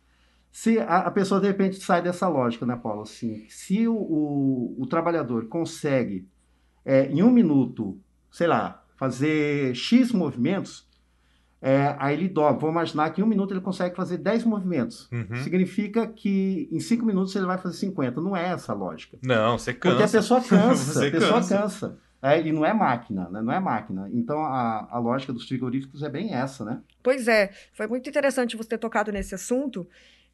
Se 0.51 0.79
a, 0.79 1.00
a, 1.00 1.12
pessoa, 1.12 1.39
de 1.39 1.48
repente, 1.48 1.77
sai 1.77 2.01
dessa 2.01 2.27
lógica, 2.27 2.65
né, 2.65 2.75
Paulo? 2.75 3.01
Assim, 3.01 3.46
se 3.50 3.88
o, 3.88 3.96
o, 3.96 4.75
o 4.79 4.88
trabalhador 4.88 5.48
consegue, 5.48 6.27
é, 6.84 7.12
em 7.12 7.22
um 7.22 7.32
minuto, 7.32 8.00
sei 8.32 8.48
lá, 8.48 8.84
fazer 8.98 9.75
X 9.75 10.12
movimentos, 10.12 10.87
é, 11.61 11.95
aí 11.97 12.15
ele 12.15 12.29
dobra. 12.29 12.59
Vou 12.59 12.69
imaginar 12.69 13.09
que 13.09 13.21
em 13.21 13.23
um 13.23 13.27
minuto 13.27 13.53
ele 13.53 13.61
consegue 13.61 13.95
fazer 13.95 14.17
10 14.17 14.43
movimentos. 14.45 15.09
Uhum. 15.11 15.35
Significa 15.43 16.07
que 16.07 16.69
em 16.71 16.79
5 16.79 17.05
minutos 17.05 17.35
ele 17.35 17.45
vai 17.45 17.57
fazer 17.57 17.75
50. 17.77 18.21
Não 18.21 18.35
é 18.35 18.49
essa 18.49 18.71
a 18.71 18.75
lógica. 18.75 19.17
Não, 19.23 19.57
você 19.57 19.73
cansa. 19.73 19.95
Porque 19.95 20.03
a 20.03 20.19
pessoa 20.19 20.41
cansa. 20.45 21.07
A 21.07 21.11
pessoa 21.11 21.33
cansa. 21.33 21.57
cansa. 21.57 21.99
É, 22.21 22.41
e 22.41 22.51
não 22.51 22.65
é 22.65 22.73
máquina, 22.73 23.29
né? 23.29 23.41
Não 23.41 23.53
é 23.53 23.59
máquina. 23.59 24.09
Então 24.11 24.39
a, 24.39 24.87
a 24.89 24.99
lógica 24.99 25.31
dos 25.31 25.47
frigoríficos 25.47 26.01
é 26.01 26.09
bem 26.09 26.33
essa, 26.33 26.65
né? 26.65 26.79
Pois 27.03 27.27
é, 27.27 27.51
foi 27.73 27.87
muito 27.87 28.09
interessante 28.09 28.57
você 28.57 28.69
ter 28.69 28.79
tocado 28.79 29.11
nesse 29.11 29.35
assunto, 29.35 29.87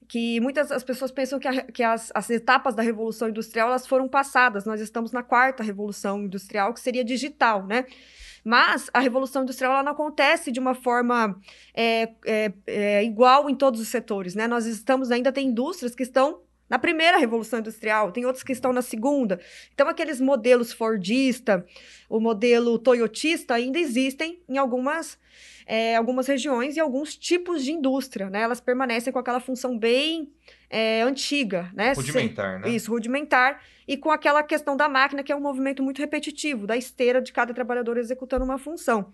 que 0.07 0.39
muitas 0.39 0.71
as 0.71 0.83
pessoas 0.83 1.11
pensam 1.11 1.39
que, 1.39 1.47
a, 1.47 1.63
que 1.63 1.83
as, 1.83 2.11
as, 2.13 2.29
etapas 2.29 2.75
da 2.75 2.83
revolução 2.83 3.29
industrial 3.29 3.69
elas 3.69 3.87
foram 3.87 4.07
passadas. 4.07 4.65
Nós 4.65 4.81
estamos 4.81 5.11
na 5.11 5.23
quarta 5.23 5.63
revolução 5.63 6.23
industrial, 6.23 6.73
que 6.73 6.79
seria 6.79 7.03
digital, 7.03 7.65
né? 7.65 7.85
Mas 8.43 8.89
a 8.93 8.99
revolução 8.99 9.43
industrial 9.43 9.71
ela 9.71 9.83
não 9.83 9.93
acontece 9.93 10.51
de 10.51 10.59
uma 10.59 10.75
forma 10.75 11.39
é, 11.73 12.09
é, 12.25 12.53
é, 12.67 13.03
igual 13.03 13.49
em 13.49 13.55
todos 13.55 13.79
os 13.79 13.87
setores, 13.87 14.35
né? 14.35 14.47
Nós 14.47 14.65
estamos 14.65 15.11
ainda 15.11 15.31
tem 15.31 15.47
indústrias 15.47 15.95
que 15.95 16.03
estão 16.03 16.41
na 16.69 16.79
primeira 16.79 17.17
revolução 17.17 17.59
industrial, 17.59 18.11
tem 18.11 18.25
outros 18.25 18.43
que 18.43 18.51
estão 18.51 18.73
na 18.73 18.81
segunda. 18.81 19.39
Então, 19.73 19.87
aqueles 19.87 20.19
modelos 20.19 20.71
Fordista, 20.73 21.65
o 22.09 22.19
modelo 22.19 22.79
Toyotista 22.79 23.53
ainda 23.53 23.77
existem 23.77 24.41
em 24.47 24.57
algumas, 24.57 25.19
é, 25.65 25.95
algumas 25.95 26.25
regiões 26.27 26.75
e 26.75 26.79
alguns 26.79 27.15
tipos 27.15 27.63
de 27.63 27.71
indústria, 27.71 28.29
né? 28.29 28.41
Elas 28.41 28.61
permanecem 28.61 29.11
com 29.11 29.19
aquela 29.19 29.39
função 29.39 29.77
bem 29.77 30.31
é, 30.69 31.01
antiga, 31.01 31.69
né? 31.73 31.93
Rudimentar, 31.93 32.59
né? 32.59 32.69
Isso, 32.69 32.89
rudimentar. 32.89 33.61
E 33.87 33.97
com 33.97 34.09
aquela 34.09 34.41
questão 34.41 34.77
da 34.77 34.87
máquina, 34.87 35.21
que 35.21 35.31
é 35.31 35.35
um 35.35 35.41
movimento 35.41 35.83
muito 35.83 35.99
repetitivo, 35.99 36.65
da 36.65 36.77
esteira 36.77 37.21
de 37.21 37.33
cada 37.33 37.53
trabalhador 37.53 37.97
executando 37.97 38.45
uma 38.45 38.57
função. 38.57 39.11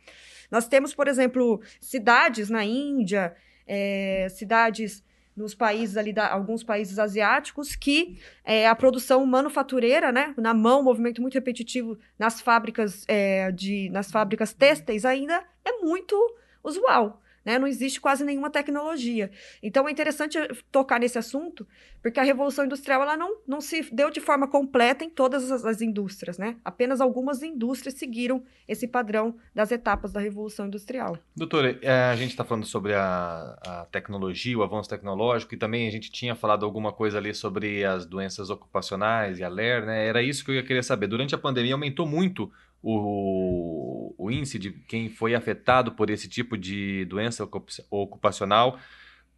Nós 0.52 0.68
temos, 0.68 0.94
por 0.94 1.08
exemplo, 1.08 1.62
cidades 1.82 2.50
na 2.50 2.64
Índia, 2.64 3.36
é, 3.68 4.28
cidades 4.30 5.04
nos 5.40 5.56
países 5.56 5.98
ali, 5.98 6.12
da, 6.12 6.32
alguns 6.32 6.64
países 6.64 7.00
asiáticos, 7.00 7.76
que 7.76 8.20
é, 8.44 8.68
a 8.68 8.76
produção 8.76 9.26
manufatureira, 9.26 10.12
né, 10.12 10.34
na 10.38 10.54
mão, 10.54 10.84
movimento 10.84 11.22
muito 11.22 11.34
repetitivo 11.34 11.98
nas 12.18 12.42
fábricas 12.42 13.06
é, 13.08 13.52
de, 13.52 13.90
nas 13.90 14.12
fábricas 14.12 14.54
têxteis 14.54 15.06
ainda 15.06 15.44
é 15.64 15.72
muito 15.82 16.16
usual. 16.64 17.22
Né? 17.44 17.58
Não 17.58 17.68
existe 17.68 18.00
quase 18.00 18.24
nenhuma 18.24 18.50
tecnologia. 18.50 19.32
Então 19.62 19.88
é 19.88 19.92
interessante 19.92 20.38
tocar 20.72 21.00
nesse 21.00 21.18
assunto, 21.18 21.68
porque 22.02 22.20
a 22.20 22.24
Revolução 22.24 22.66
Industrial 22.66 23.02
ela 23.02 23.18
não, 23.18 23.38
não 23.48 23.62
se 23.62 23.94
deu 23.94 24.10
de 24.10 24.20
forma 24.20 24.48
completa 24.48 25.04
em 25.04 25.10
todas 25.10 25.52
as, 25.52 25.66
as 25.66 25.82
indústrias. 25.82 26.38
Né? 26.38 26.56
Apenas 26.64 27.02
algumas 27.02 27.42
indústrias 27.44 27.96
seguiram 27.96 28.44
esse 28.68 28.88
padrão 28.88 29.36
das 29.54 29.72
etapas 29.72 30.12
da 30.12 30.20
Revolução 30.20 30.68
Industrial. 30.68 31.18
Doutora, 31.36 31.80
a 32.12 32.16
gente 32.16 32.32
está 32.32 32.44
falando 32.44 32.66
sobre 32.66 32.94
a, 32.94 33.58
a, 33.66 33.88
tecnologia, 33.92 34.58
o 34.58 34.64
avanço 34.64 34.90
tecnológico, 34.90 35.54
e 35.54 35.58
também 35.58 35.88
a 35.88 35.92
gente 35.92 36.12
tinha 36.12 36.36
falado 36.36 36.66
alguma 36.66 36.92
coisa 36.92 37.18
ali 37.18 37.34
sobre 37.34 37.84
as 37.84 38.06
doenças 38.06 38.50
ocupacionais 38.50 39.40
e 39.40 39.44
a 39.44 39.50
LER, 39.50 39.86
né? 39.86 40.08
Era 40.08 40.22
isso 40.22 40.44
que 40.44 40.52
eu 40.52 40.56
ia 40.56 40.64
querer 40.64 40.84
saber. 40.84 41.08
Durante 41.08 41.36
a 41.36 41.38
pandemia 41.38 41.74
aumentou 41.74 42.06
muito 42.06 42.52
o, 42.82 44.14
o 44.18 44.32
índice 44.32 44.58
de 44.58 44.72
quem 44.72 45.10
foi 45.10 45.36
afetado 45.36 45.92
por 45.92 46.10
esse 46.10 46.28
tipo 46.28 46.58
de 46.58 47.06
doença 47.06 47.48
ocupacional 47.90 48.80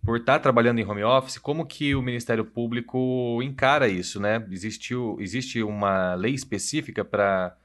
por 0.03 0.17
estar 0.17 0.39
trabalhando 0.39 0.79
em 0.79 0.85
home 0.85 1.03
office, 1.03 1.37
como 1.37 1.65
que 1.65 1.93
o 1.93 2.01
Ministério 2.01 2.43
Público 2.43 3.39
encara 3.43 3.87
isso, 3.87 4.19
né? 4.19 4.43
Existe, 4.49 4.95
existe 5.19 5.61
uma 5.61 6.15
lei 6.15 6.33
específica 6.33 7.05
para 7.05 7.55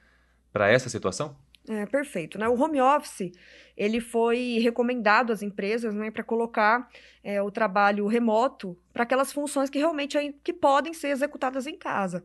essa 0.68 0.88
situação? 0.88 1.37
É, 1.68 1.85
perfeito. 1.87 2.38
Né? 2.38 2.49
O 2.49 2.61
home 2.61 2.80
office 2.80 3.33
ele 3.76 4.00
foi 4.00 4.59
recomendado 4.62 5.33
às 5.33 5.42
empresas 5.42 5.95
né, 5.95 6.11
para 6.11 6.23
colocar 6.23 6.88
é, 7.25 7.42
o 7.42 7.50
trabalho 7.50 8.06
remoto 8.06 8.78
para 8.92 9.02
aquelas 9.02 9.33
funções 9.33 9.68
que 9.68 9.78
realmente 9.78 10.16
que 10.45 10.52
podem 10.52 10.95
ser 10.95 11.09
executadas 11.09 11.66
em 11.66 11.76
casa 11.76 12.23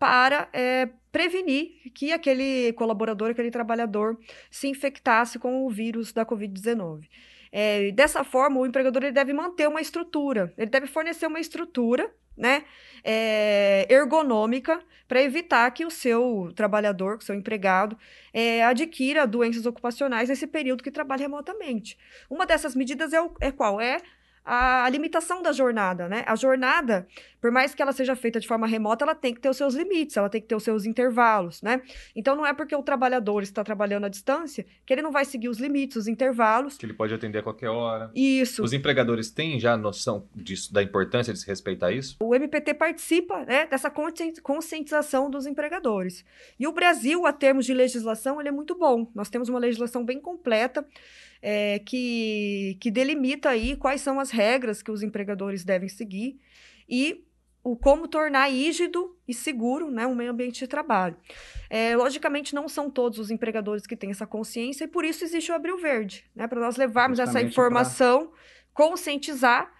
para 0.00 0.48
é, 0.54 0.88
prevenir 1.12 1.92
que 1.94 2.10
aquele 2.10 2.72
colaborador, 2.72 3.30
aquele 3.30 3.50
trabalhador 3.50 4.18
se 4.50 4.66
infectasse 4.66 5.38
com 5.38 5.66
o 5.66 5.70
vírus 5.70 6.10
da 6.10 6.24
Covid-19. 6.24 7.06
É, 7.52 7.90
dessa 7.90 8.24
forma, 8.24 8.58
o 8.58 8.66
empregador 8.66 9.02
ele 9.02 9.12
deve 9.12 9.34
manter 9.34 9.68
uma 9.68 9.80
estrutura, 9.80 10.54
ele 10.56 10.70
deve 10.70 10.86
fornecer 10.86 11.26
uma 11.26 11.38
estrutura 11.38 12.10
né, 12.34 12.64
é, 13.04 13.86
ergonômica 13.90 14.80
para 15.06 15.20
evitar 15.20 15.70
que 15.72 15.84
o 15.84 15.90
seu 15.90 16.50
trabalhador, 16.56 17.18
que 17.18 17.24
o 17.24 17.26
seu 17.26 17.34
empregado, 17.34 17.98
é, 18.32 18.64
adquira 18.64 19.26
doenças 19.26 19.66
ocupacionais 19.66 20.30
nesse 20.30 20.46
período 20.46 20.82
que 20.82 20.90
trabalha 20.90 21.22
remotamente. 21.22 21.98
Uma 22.30 22.46
dessas 22.46 22.74
medidas 22.74 23.12
é, 23.12 23.20
o, 23.20 23.34
é 23.38 23.52
qual? 23.52 23.78
É 23.78 23.98
a, 24.44 24.88
limitação 24.88 25.42
da 25.42 25.52
jornada, 25.52 26.08
né? 26.08 26.24
A 26.26 26.34
jornada, 26.34 27.06
por 27.40 27.50
mais 27.50 27.74
que 27.74 27.82
ela 27.82 27.92
seja 27.92 28.14
feita 28.14 28.38
de 28.38 28.46
forma 28.46 28.66
remota, 28.66 29.04
ela 29.04 29.14
tem 29.14 29.34
que 29.34 29.40
ter 29.40 29.48
os 29.48 29.56
seus 29.56 29.74
limites, 29.74 30.16
ela 30.16 30.28
tem 30.28 30.40
que 30.40 30.46
ter 30.46 30.54
os 30.54 30.62
seus 30.62 30.84
intervalos, 30.84 31.62
né? 31.62 31.80
Então 32.14 32.36
não 32.36 32.46
é 32.46 32.52
porque 32.52 32.74
o 32.74 32.82
trabalhador 32.82 33.42
está 33.42 33.64
trabalhando 33.64 34.04
à 34.04 34.08
distância 34.08 34.66
que 34.84 34.92
ele 34.92 35.02
não 35.02 35.10
vai 35.10 35.24
seguir 35.24 35.48
os 35.48 35.58
limites, 35.58 35.96
os 35.96 36.06
intervalos. 36.06 36.76
Que 36.76 36.86
ele 36.86 36.92
pode 36.92 37.14
atender 37.14 37.38
a 37.38 37.42
qualquer 37.42 37.68
hora. 37.68 38.10
Isso. 38.14 38.62
Os 38.62 38.72
empregadores 38.72 39.30
têm 39.30 39.58
já 39.58 39.76
noção 39.76 40.28
disso, 40.34 40.72
da 40.72 40.82
importância 40.82 41.32
de 41.32 41.38
se 41.38 41.46
respeitar 41.46 41.92
isso? 41.92 42.16
O 42.20 42.34
MPT 42.34 42.74
participa 42.74 43.44
né, 43.44 43.66
dessa 43.66 43.90
conscientização 44.42 45.30
dos 45.30 45.46
empregadores. 45.46 46.24
E 46.58 46.66
o 46.66 46.72
Brasil, 46.72 47.26
a 47.26 47.32
termos 47.32 47.64
de 47.64 47.74
legislação, 47.74 48.40
ele 48.40 48.48
é 48.48 48.52
muito 48.52 48.74
bom. 48.74 49.10
Nós 49.14 49.28
temos 49.28 49.48
uma 49.48 49.58
legislação 49.58 50.04
bem 50.04 50.20
completa 50.20 50.86
é, 51.42 51.78
que, 51.80 52.76
que 52.80 52.90
delimita 52.90 53.48
aí 53.48 53.76
quais 53.76 54.00
são 54.00 54.20
as 54.20 54.30
regras 54.30 54.82
que 54.82 54.90
os 54.90 55.02
empregadores 55.02 55.64
devem 55.64 55.88
seguir 55.88 56.38
e 56.88 57.24
o 57.62 57.76
como 57.76 58.08
tornar 58.08 58.50
rígido 58.50 59.16
e 59.28 59.34
seguro 59.34 59.90
né, 59.90 60.06
um 60.06 60.14
meio 60.14 60.30
ambiente 60.30 60.60
de 60.60 60.66
trabalho. 60.66 61.16
É, 61.68 61.94
logicamente, 61.94 62.54
não 62.54 62.68
são 62.68 62.90
todos 62.90 63.18
os 63.18 63.30
empregadores 63.30 63.86
que 63.86 63.96
têm 63.96 64.10
essa 64.10 64.26
consciência, 64.26 64.84
e 64.84 64.88
por 64.88 65.04
isso 65.04 65.24
existe 65.24 65.52
o 65.52 65.54
Abril 65.54 65.78
Verde, 65.78 66.24
né, 66.34 66.46
para 66.46 66.60
nós 66.60 66.76
levarmos 66.76 67.18
Justamente 67.18 67.44
essa 67.44 67.46
informação, 67.46 68.28
pra... 68.28 68.36
conscientizar 68.72 69.72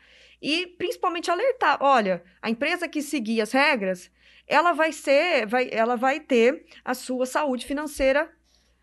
e 0.43 0.67
principalmente 0.67 1.31
alertar. 1.31 1.79
Olha, 1.81 2.23
a 2.41 2.51
empresa 2.51 2.89
que 2.89 3.03
seguir 3.03 3.41
as 3.41 3.53
regras, 3.53 4.11
ela 4.47 4.73
vai 4.73 4.93
ser, 4.93 5.47
vai, 5.47 5.69
ela 5.73 5.97
vai 5.97 6.21
ter 6.21 6.65
a 6.85 6.95
sua 6.95 7.25
saúde 7.25 7.67
financeira 7.67 8.31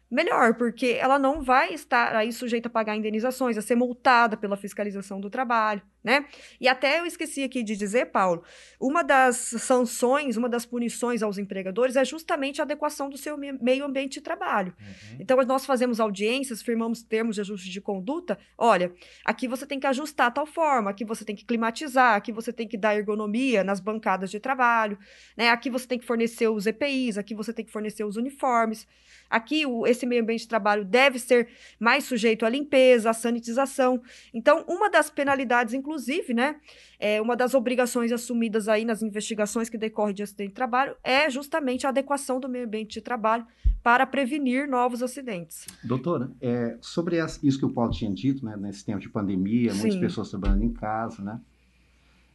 melhor, 0.10 0.54
porque 0.54 0.98
ela 1.00 1.20
não 1.20 1.42
vai 1.42 1.74
estar 1.74 2.16
aí 2.16 2.32
sujeita 2.32 2.70
a 2.70 2.72
pagar 2.72 2.96
indenizações, 2.96 3.58
a 3.58 3.62
ser 3.62 3.76
multada 3.76 4.38
pela 4.38 4.56
fiscalização 4.56 5.20
do 5.20 5.30
trabalho, 5.30 5.82
né? 6.08 6.26
E 6.58 6.70
até 6.70 7.02
eu 7.02 7.06
esqueci 7.06 7.44
aqui 7.44 7.62
de 7.62 7.76
dizer, 7.76 8.06
Paulo, 8.06 8.42
uma 8.80 9.04
das 9.04 9.36
sanções, 9.36 10.38
uma 10.38 10.48
das 10.48 10.66
punições 10.66 11.22
aos 11.22 11.38
empregadores 11.38 11.98
é 11.98 12.06
justamente 12.06 12.62
a 12.62 12.64
adequação 12.64 13.10
do 13.10 13.18
seu 13.18 13.38
meio 13.38 13.84
ambiente 13.84 14.14
de 14.14 14.22
trabalho. 14.22 14.74
Uhum. 14.80 15.18
Então, 15.20 15.38
nós 15.44 15.66
fazemos 15.66 16.00
audiências, 16.00 16.62
firmamos 16.62 17.04
termos 17.04 17.36
de 17.36 17.42
ajuste 17.42 17.70
de 17.70 17.82
conduta. 17.82 18.40
Olha, 18.58 18.94
aqui 19.26 19.50
você 19.50 19.66
tem 19.66 19.82
que 19.82 19.86
ajustar 19.86 20.34
tal 20.34 20.46
forma, 20.46 20.92
aqui 20.92 21.04
você 21.04 21.26
tem 21.26 21.36
que 21.36 21.44
climatizar, 21.44 22.16
aqui 22.16 22.32
você 22.32 22.54
tem 22.54 22.66
que 22.66 22.78
dar 22.78 22.96
ergonomia 22.96 23.62
nas 23.62 23.82
bancadas 23.82 24.32
de 24.32 24.40
trabalho, 24.40 24.98
né? 25.36 25.50
Aqui 25.50 25.70
você 25.70 25.86
tem 25.86 26.00
que 26.00 26.06
fornecer 26.06 26.48
os 26.48 26.66
EPIs, 26.66 27.18
aqui 27.18 27.36
você 27.36 27.52
tem 27.52 27.66
que 27.66 27.72
fornecer 27.72 28.06
os 28.06 28.16
uniformes. 28.16 28.88
Aqui, 29.30 29.66
o, 29.66 29.86
esse 29.86 30.06
meio 30.06 30.22
ambiente 30.22 30.42
de 30.42 30.48
trabalho 30.48 30.86
deve 30.86 31.20
ser 31.20 31.50
mais 31.78 32.06
sujeito 32.06 32.46
à 32.46 32.50
limpeza, 32.50 33.10
à 33.10 33.14
sanitização. 33.14 34.02
Então, 34.34 34.64
uma 34.68 34.90
das 34.90 35.10
penalidades, 35.10 35.74
inclusive, 35.74 35.97
né, 36.34 36.56
é, 37.00 37.22
uma 37.22 37.36
das 37.36 37.54
obrigações 37.54 38.12
assumidas 38.12 38.68
aí 38.68 38.86
nas 38.86 39.02
investigações 39.02 39.70
que 39.70 39.78
decorrem 39.78 40.14
de 40.14 40.24
acidente 40.24 40.50
de 40.50 40.56
trabalho 40.56 40.96
é 41.04 41.30
justamente 41.30 41.86
a 41.86 41.90
adequação 41.90 42.40
do 42.40 42.50
meio 42.50 42.66
ambiente 42.66 42.94
de 42.94 43.02
trabalho 43.02 43.46
para 43.84 44.06
prevenir 44.06 44.68
novos 44.68 45.02
acidentes. 45.02 45.66
Doutora, 45.84 46.32
é, 46.42 46.78
sobre 46.82 47.18
isso 47.44 47.58
que 47.58 47.66
o 47.66 47.72
Paulo 47.72 47.92
tinha 47.92 48.12
dito, 48.14 48.46
né, 48.46 48.56
nesse 48.58 48.86
tempo 48.86 49.00
de 49.00 49.10
pandemia, 49.10 49.72
Sim. 49.72 49.80
muitas 49.80 50.00
pessoas 50.00 50.30
trabalhando 50.30 50.64
em 50.64 50.74
casa, 50.74 51.24
né? 51.24 51.40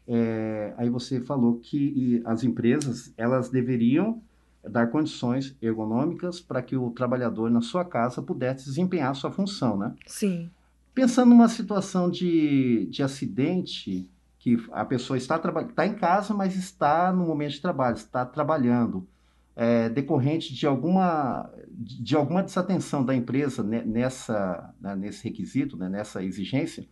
É, 0.07 0.75
aí 0.77 0.91
você 0.91 1.21
falou 1.21 1.59
que 1.59 2.21
as 2.25 2.43
empresas 2.43 3.13
elas 3.17 3.49
deveriam 3.51 4.21
dar 4.69 4.89
condições 4.89 5.57
ergonômicas 5.61 6.41
para 6.41 6.63
que 6.63 6.77
o 6.77 6.91
trabalhador 6.91 7.51
na 7.51 7.61
sua 7.61 7.85
casa 7.85 8.23
pudesse 8.23 8.65
desempenhar 8.65 9.15
sua 9.15 9.31
função, 9.31 9.77
né? 9.77 9.95
Sim. 10.07 10.51
Pensando 10.95 11.31
numa 11.31 11.49
situação 11.49 12.11
de, 12.11 12.87
de 12.91 13.03
acidente, 13.03 14.11
que 14.39 14.57
a 14.73 14.85
pessoa 14.85 15.17
está, 15.17 15.41
está 15.69 15.87
em 15.87 15.95
casa, 15.95 16.35
mas 16.35 16.57
está 16.57 17.13
no 17.13 17.27
momento 17.27 17.53
de 17.53 17.63
trabalho, 17.63 17.97
está 17.97 18.27
trabalhando, 18.27 19.07
é, 19.55 19.89
decorrente 19.89 20.55
de 20.55 20.67
alguma, 20.67 21.51
de 21.71 22.17
alguma 22.17 22.43
desatenção 22.43 23.05
da 23.05 23.15
empresa 23.15 23.63
nessa, 23.63 24.75
né, 24.81 24.97
nesse 24.97 25.25
requisito, 25.25 25.77
né, 25.77 25.89
nessa 25.89 26.23
exigência, 26.25 26.87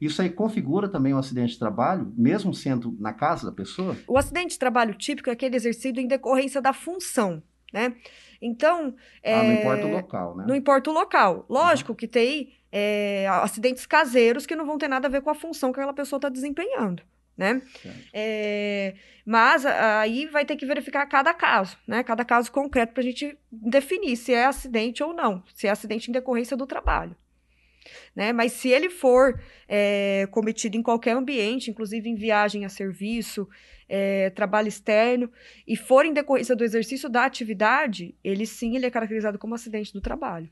isso 0.00 0.20
aí 0.20 0.30
configura 0.30 0.88
também 0.88 1.14
um 1.14 1.18
acidente 1.18 1.52
de 1.52 1.58
trabalho, 1.58 2.12
mesmo 2.16 2.52
sendo 2.52 2.96
na 2.98 3.12
casa 3.12 3.46
da 3.46 3.52
pessoa? 3.52 3.96
O 4.08 4.18
acidente 4.18 4.54
de 4.54 4.58
trabalho 4.58 4.94
típico 4.94 5.30
é 5.30 5.32
aquele 5.32 5.54
exercido 5.54 6.00
em 6.00 6.08
decorrência 6.08 6.60
da 6.60 6.72
função, 6.72 7.40
né? 7.72 7.94
Então. 8.40 8.94
É... 9.22 9.34
Ah, 9.34 9.42
não 9.44 9.52
importa 9.52 9.86
o 9.86 9.90
local, 9.92 10.36
né? 10.36 10.44
Não 10.48 10.54
importa 10.56 10.90
o 10.90 10.92
local. 10.92 11.46
Lógico 11.48 11.92
uhum. 11.92 11.96
que 11.96 12.08
tem 12.08 12.52
é, 12.72 13.28
acidentes 13.28 13.86
caseiros 13.86 14.46
que 14.46 14.56
não 14.56 14.66
vão 14.66 14.78
ter 14.78 14.88
nada 14.88 15.06
a 15.06 15.10
ver 15.10 15.20
com 15.20 15.30
a 15.30 15.34
função 15.34 15.72
que 15.72 15.78
aquela 15.78 15.94
pessoa 15.94 16.18
está 16.18 16.28
desempenhando. 16.28 17.02
Né? 17.36 17.62
É, 18.12 18.94
mas 19.24 19.64
aí 19.64 20.26
vai 20.26 20.44
ter 20.44 20.56
que 20.56 20.66
verificar 20.66 21.06
cada 21.06 21.32
caso, 21.32 21.78
né? 21.88 22.02
Cada 22.02 22.26
caso 22.26 22.52
concreto 22.52 22.92
para 22.92 23.02
a 23.02 23.04
gente 23.04 23.38
definir 23.50 24.16
se 24.16 24.34
é 24.34 24.44
acidente 24.44 25.02
ou 25.02 25.14
não, 25.14 25.42
se 25.54 25.66
é 25.66 25.70
acidente 25.70 26.10
em 26.10 26.12
decorrência 26.12 26.56
do 26.56 26.66
trabalho 26.66 27.16
né? 28.14 28.32
Mas 28.32 28.52
se 28.52 28.68
ele 28.68 28.90
for 28.90 29.40
é, 29.68 30.26
cometido 30.30 30.76
em 30.76 30.82
qualquer 30.82 31.12
ambiente, 31.12 31.70
inclusive 31.70 32.08
em 32.08 32.14
viagem 32.14 32.64
a 32.64 32.68
serviço, 32.68 33.48
é, 33.88 34.30
trabalho 34.30 34.68
externo, 34.68 35.30
e 35.66 35.76
for 35.76 36.04
em 36.04 36.12
decorrência 36.12 36.56
do 36.56 36.64
exercício 36.64 37.08
da 37.08 37.24
atividade, 37.24 38.14
ele 38.22 38.46
sim 38.46 38.76
ele 38.76 38.86
é 38.86 38.90
caracterizado 38.90 39.38
como 39.38 39.54
acidente 39.54 39.92
do 39.92 40.00
trabalho. 40.00 40.48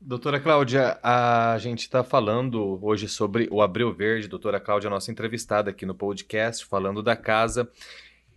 Doutora 0.00 0.38
Cláudia, 0.38 0.98
a 1.02 1.56
gente 1.58 1.80
está 1.80 2.04
falando 2.04 2.78
hoje 2.84 3.08
sobre 3.08 3.48
o 3.50 3.62
Abril 3.62 3.92
Verde. 3.92 4.28
Doutora 4.28 4.60
Cláudia, 4.60 4.90
nossa 4.90 5.10
entrevistada 5.10 5.70
aqui 5.70 5.86
no 5.86 5.94
podcast, 5.94 6.64
falando 6.66 7.02
da 7.02 7.16
casa. 7.16 7.68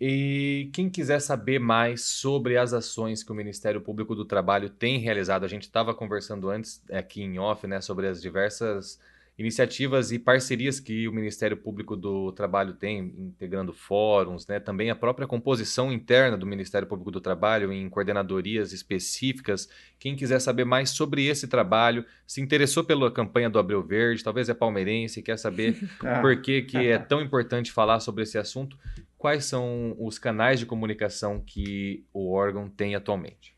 E 0.00 0.70
quem 0.72 0.88
quiser 0.88 1.20
saber 1.20 1.58
mais 1.58 2.02
sobre 2.02 2.56
as 2.56 2.72
ações 2.72 3.22
que 3.22 3.30
o 3.30 3.34
Ministério 3.34 3.80
Público 3.82 4.14
do 4.14 4.24
Trabalho 4.24 4.70
tem 4.70 4.98
realizado, 4.98 5.44
a 5.44 5.48
gente 5.48 5.64
estava 5.64 5.94
conversando 5.94 6.48
antes 6.48 6.82
aqui 6.90 7.22
em 7.22 7.38
off, 7.38 7.66
né, 7.66 7.82
sobre 7.82 8.06
as 8.06 8.22
diversas 8.22 8.98
iniciativas 9.40 10.12
e 10.12 10.18
parcerias 10.18 10.78
que 10.78 11.08
o 11.08 11.12
Ministério 11.12 11.56
Público 11.56 11.96
do 11.96 12.30
Trabalho 12.30 12.74
tem, 12.74 12.98
integrando 13.18 13.72
fóruns, 13.72 14.46
né, 14.46 14.60
também 14.60 14.90
a 14.90 14.94
própria 14.94 15.26
composição 15.26 15.90
interna 15.90 16.36
do 16.36 16.44
Ministério 16.44 16.86
Público 16.86 17.10
do 17.10 17.22
Trabalho 17.22 17.72
em 17.72 17.88
coordenadorias 17.88 18.70
específicas. 18.70 19.66
Quem 19.98 20.14
quiser 20.14 20.40
saber 20.40 20.66
mais 20.66 20.90
sobre 20.90 21.24
esse 21.24 21.48
trabalho, 21.48 22.04
se 22.26 22.42
interessou 22.42 22.84
pela 22.84 23.10
campanha 23.10 23.48
do 23.48 23.58
Abreu 23.58 23.82
Verde, 23.82 24.22
talvez 24.22 24.50
é 24.50 24.54
palmeirense, 24.54 25.22
quer 25.22 25.38
saber 25.38 25.88
ah. 26.04 26.20
por 26.20 26.42
que, 26.42 26.60
que 26.60 26.76
é 26.76 26.98
tão 26.98 27.22
importante 27.22 27.72
falar 27.72 28.00
sobre 28.00 28.24
esse 28.24 28.36
assunto, 28.36 28.76
quais 29.16 29.46
são 29.46 29.96
os 29.98 30.18
canais 30.18 30.60
de 30.60 30.66
comunicação 30.66 31.40
que 31.40 32.04
o 32.12 32.30
órgão 32.30 32.68
tem 32.68 32.94
atualmente? 32.94 33.54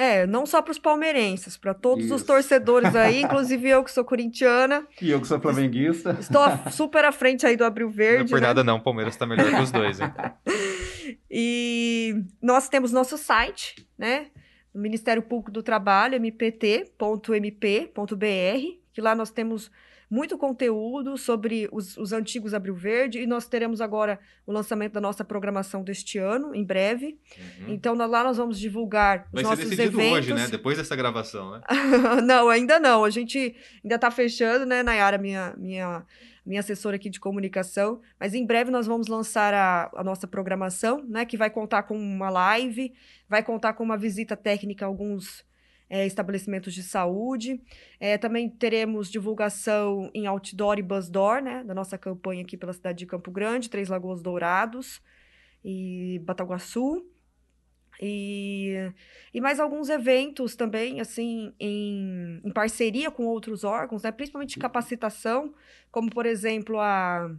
É, 0.00 0.26
não 0.26 0.46
só 0.46 0.62
para 0.62 0.72
os 0.72 0.78
palmeirenses, 0.78 1.58
para 1.58 1.74
todos 1.74 2.06
Isso. 2.06 2.14
os 2.14 2.22
torcedores 2.22 2.96
aí, 2.96 3.20
inclusive 3.22 3.68
eu 3.68 3.84
que 3.84 3.92
sou 3.92 4.02
corintiana. 4.02 4.86
E 4.98 5.10
eu 5.10 5.20
que 5.20 5.26
sou 5.26 5.38
flamenguista. 5.38 6.16
Estou 6.18 6.42
super 6.70 7.04
à 7.04 7.12
frente 7.12 7.44
aí 7.44 7.54
do 7.54 7.64
Abril 7.64 7.90
Verde. 7.90 8.20
Não 8.20 8.24
é 8.24 8.28
por 8.30 8.40
né? 8.40 8.46
nada 8.46 8.64
não, 8.64 8.78
o 8.78 8.80
Palmeiras 8.80 9.12
está 9.12 9.26
melhor 9.26 9.50
que 9.50 9.60
os 9.60 9.70
dois, 9.70 10.00
hein? 10.00 10.10
e 11.30 12.14
nós 12.40 12.66
temos 12.70 12.92
nosso 12.92 13.18
site, 13.18 13.86
né? 13.98 14.28
Ministério 14.74 15.20
Público 15.22 15.50
do 15.50 15.62
Trabalho, 15.62 16.14
mpt.mp.br, 16.14 16.86
que 18.94 19.02
lá 19.02 19.14
nós 19.14 19.30
temos 19.30 19.70
muito 20.10 20.36
conteúdo 20.36 21.16
sobre 21.16 21.68
os, 21.70 21.96
os 21.96 22.12
antigos 22.12 22.52
Abril 22.52 22.74
Verde 22.74 23.20
e 23.20 23.26
nós 23.26 23.46
teremos 23.46 23.80
agora 23.80 24.18
o 24.44 24.52
lançamento 24.52 24.94
da 24.94 25.00
nossa 25.00 25.24
programação 25.24 25.84
deste 25.84 26.18
ano, 26.18 26.52
em 26.52 26.64
breve. 26.64 27.16
Uhum. 27.38 27.74
Então 27.74 27.94
lá 27.94 28.24
nós 28.24 28.36
vamos 28.36 28.58
divulgar 28.58 29.28
Vai 29.32 29.44
os 29.44 29.48
nossos 29.48 29.64
ser 29.64 29.76
decidido 29.76 30.00
eventos. 30.00 30.18
hoje, 30.18 30.34
né? 30.34 30.48
Depois 30.48 30.76
dessa 30.76 30.96
gravação, 30.96 31.52
né? 31.52 31.60
não, 32.26 32.48
ainda 32.48 32.80
não. 32.80 33.04
A 33.04 33.10
gente 33.10 33.54
ainda 33.84 33.94
está 33.94 34.10
fechando, 34.10 34.66
né, 34.66 34.82
Nayara, 34.82 35.16
minha, 35.16 35.54
minha, 35.56 36.04
minha 36.44 36.58
assessora 36.58 36.96
aqui 36.96 37.08
de 37.08 37.20
comunicação. 37.20 38.00
Mas 38.18 38.34
em 38.34 38.44
breve 38.44 38.72
nós 38.72 38.88
vamos 38.88 39.06
lançar 39.06 39.54
a, 39.54 39.90
a 39.94 40.02
nossa 40.02 40.26
programação, 40.26 41.04
né? 41.08 41.24
Que 41.24 41.36
vai 41.36 41.50
contar 41.50 41.84
com 41.84 41.96
uma 41.96 42.30
live, 42.30 42.92
vai 43.28 43.44
contar 43.44 43.74
com 43.74 43.84
uma 43.84 43.96
visita 43.96 44.36
técnica 44.36 44.84
a 44.84 44.88
alguns 44.88 45.48
é, 45.90 46.06
estabelecimentos 46.06 46.72
de 46.72 46.84
saúde. 46.84 47.60
É, 47.98 48.16
também 48.16 48.48
teremos 48.48 49.10
divulgação 49.10 50.08
em 50.14 50.26
outdoor 50.26 50.78
e 50.78 50.82
buzzdoor, 50.82 51.42
né, 51.42 51.64
da 51.64 51.74
nossa 51.74 51.98
campanha 51.98 52.42
aqui 52.42 52.56
pela 52.56 52.72
cidade 52.72 53.00
de 53.00 53.06
Campo 53.06 53.30
Grande, 53.32 53.68
Três 53.68 53.88
Lagoas 53.88 54.22
Dourados 54.22 55.02
e 55.64 56.20
Bataguaçu. 56.24 57.04
E, 58.02 58.76
e 59.34 59.40
mais 59.42 59.60
alguns 59.60 59.90
eventos 59.90 60.56
também, 60.56 61.00
assim, 61.00 61.52
em, 61.60 62.40
em 62.42 62.50
parceria 62.50 63.10
com 63.10 63.26
outros 63.26 63.64
órgãos, 63.64 64.04
né, 64.04 64.12
principalmente 64.12 64.54
de 64.54 64.60
capacitação, 64.60 65.52
como, 65.90 66.08
por 66.08 66.24
exemplo, 66.24 66.78
a 66.78 67.30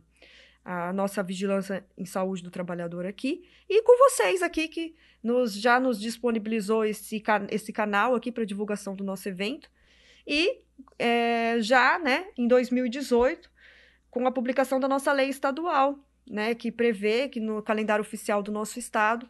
a 0.64 0.94
nossa 0.94 1.24
vigilância 1.24 1.86
em 1.98 2.06
saúde 2.06 2.44
do 2.44 2.52
trabalhador 2.52 3.06
aqui 3.06 3.44
e 3.68 3.82
com 3.82 3.98
vocês 3.98 4.42
aqui 4.42 4.68
que 4.68 4.96
nos, 5.24 5.54
já 5.54 5.80
nos 5.80 6.00
disponibilizou 6.00 6.86
esse, 6.86 7.22
esse 7.50 7.74
canal 7.74 8.16
aqui 8.16 8.32
para 8.32 8.46
divulgação 8.46 8.96
do 8.96 9.04
nosso 9.04 9.28
evento 9.28 9.70
e 10.26 10.60
é, 11.00 11.58
já 11.62 11.98
né, 11.98 12.28
em 12.38 12.48
2018 12.48 13.50
com 14.10 14.28
a 14.28 14.32
publicação 14.32 14.80
da 14.80 14.88
nossa 14.88 15.12
lei 15.12 15.30
estadual 15.30 15.98
né, 16.30 16.54
que 16.54 16.72
prevê 16.72 17.28
que 17.28 17.40
no 17.40 17.62
calendário 17.64 18.02
oficial 18.02 18.44
do 18.44 18.52
nosso 18.52 18.78
estado 18.78 19.28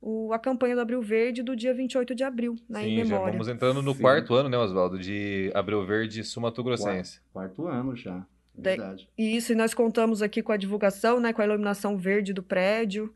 o, 0.00 0.32
a 0.32 0.38
campanha 0.38 0.74
do 0.74 0.82
Abril 0.82 1.00
Verde 1.00 1.42
do 1.42 1.56
dia 1.56 1.72
28 1.72 2.14
de 2.14 2.22
abril, 2.22 2.54
né, 2.68 2.82
Sim, 2.82 2.86
em 2.86 2.96
memória. 2.98 3.26
já 3.26 3.32
vamos 3.32 3.48
entrando 3.48 3.82
no 3.82 3.94
Sim. 3.94 4.00
quarto 4.00 4.34
ano, 4.34 4.48
né, 4.48 4.58
Oswaldo, 4.58 4.98
de 4.98 5.50
Abril 5.54 5.84
Verde 5.86 6.22
Sumato 6.22 6.62
Grossense. 6.62 7.20
Quarto, 7.32 7.56
quarto 7.62 7.66
ano 7.66 7.96
já. 7.96 8.26
Verdade. 8.56 9.08
Isso, 9.16 9.52
e 9.52 9.54
nós 9.54 9.74
contamos 9.74 10.22
aqui 10.22 10.42
com 10.42 10.52
a 10.52 10.56
divulgação, 10.56 11.20
né, 11.20 11.32
com 11.32 11.42
a 11.42 11.44
iluminação 11.44 11.96
verde 11.96 12.32
do 12.32 12.42
prédio. 12.42 13.12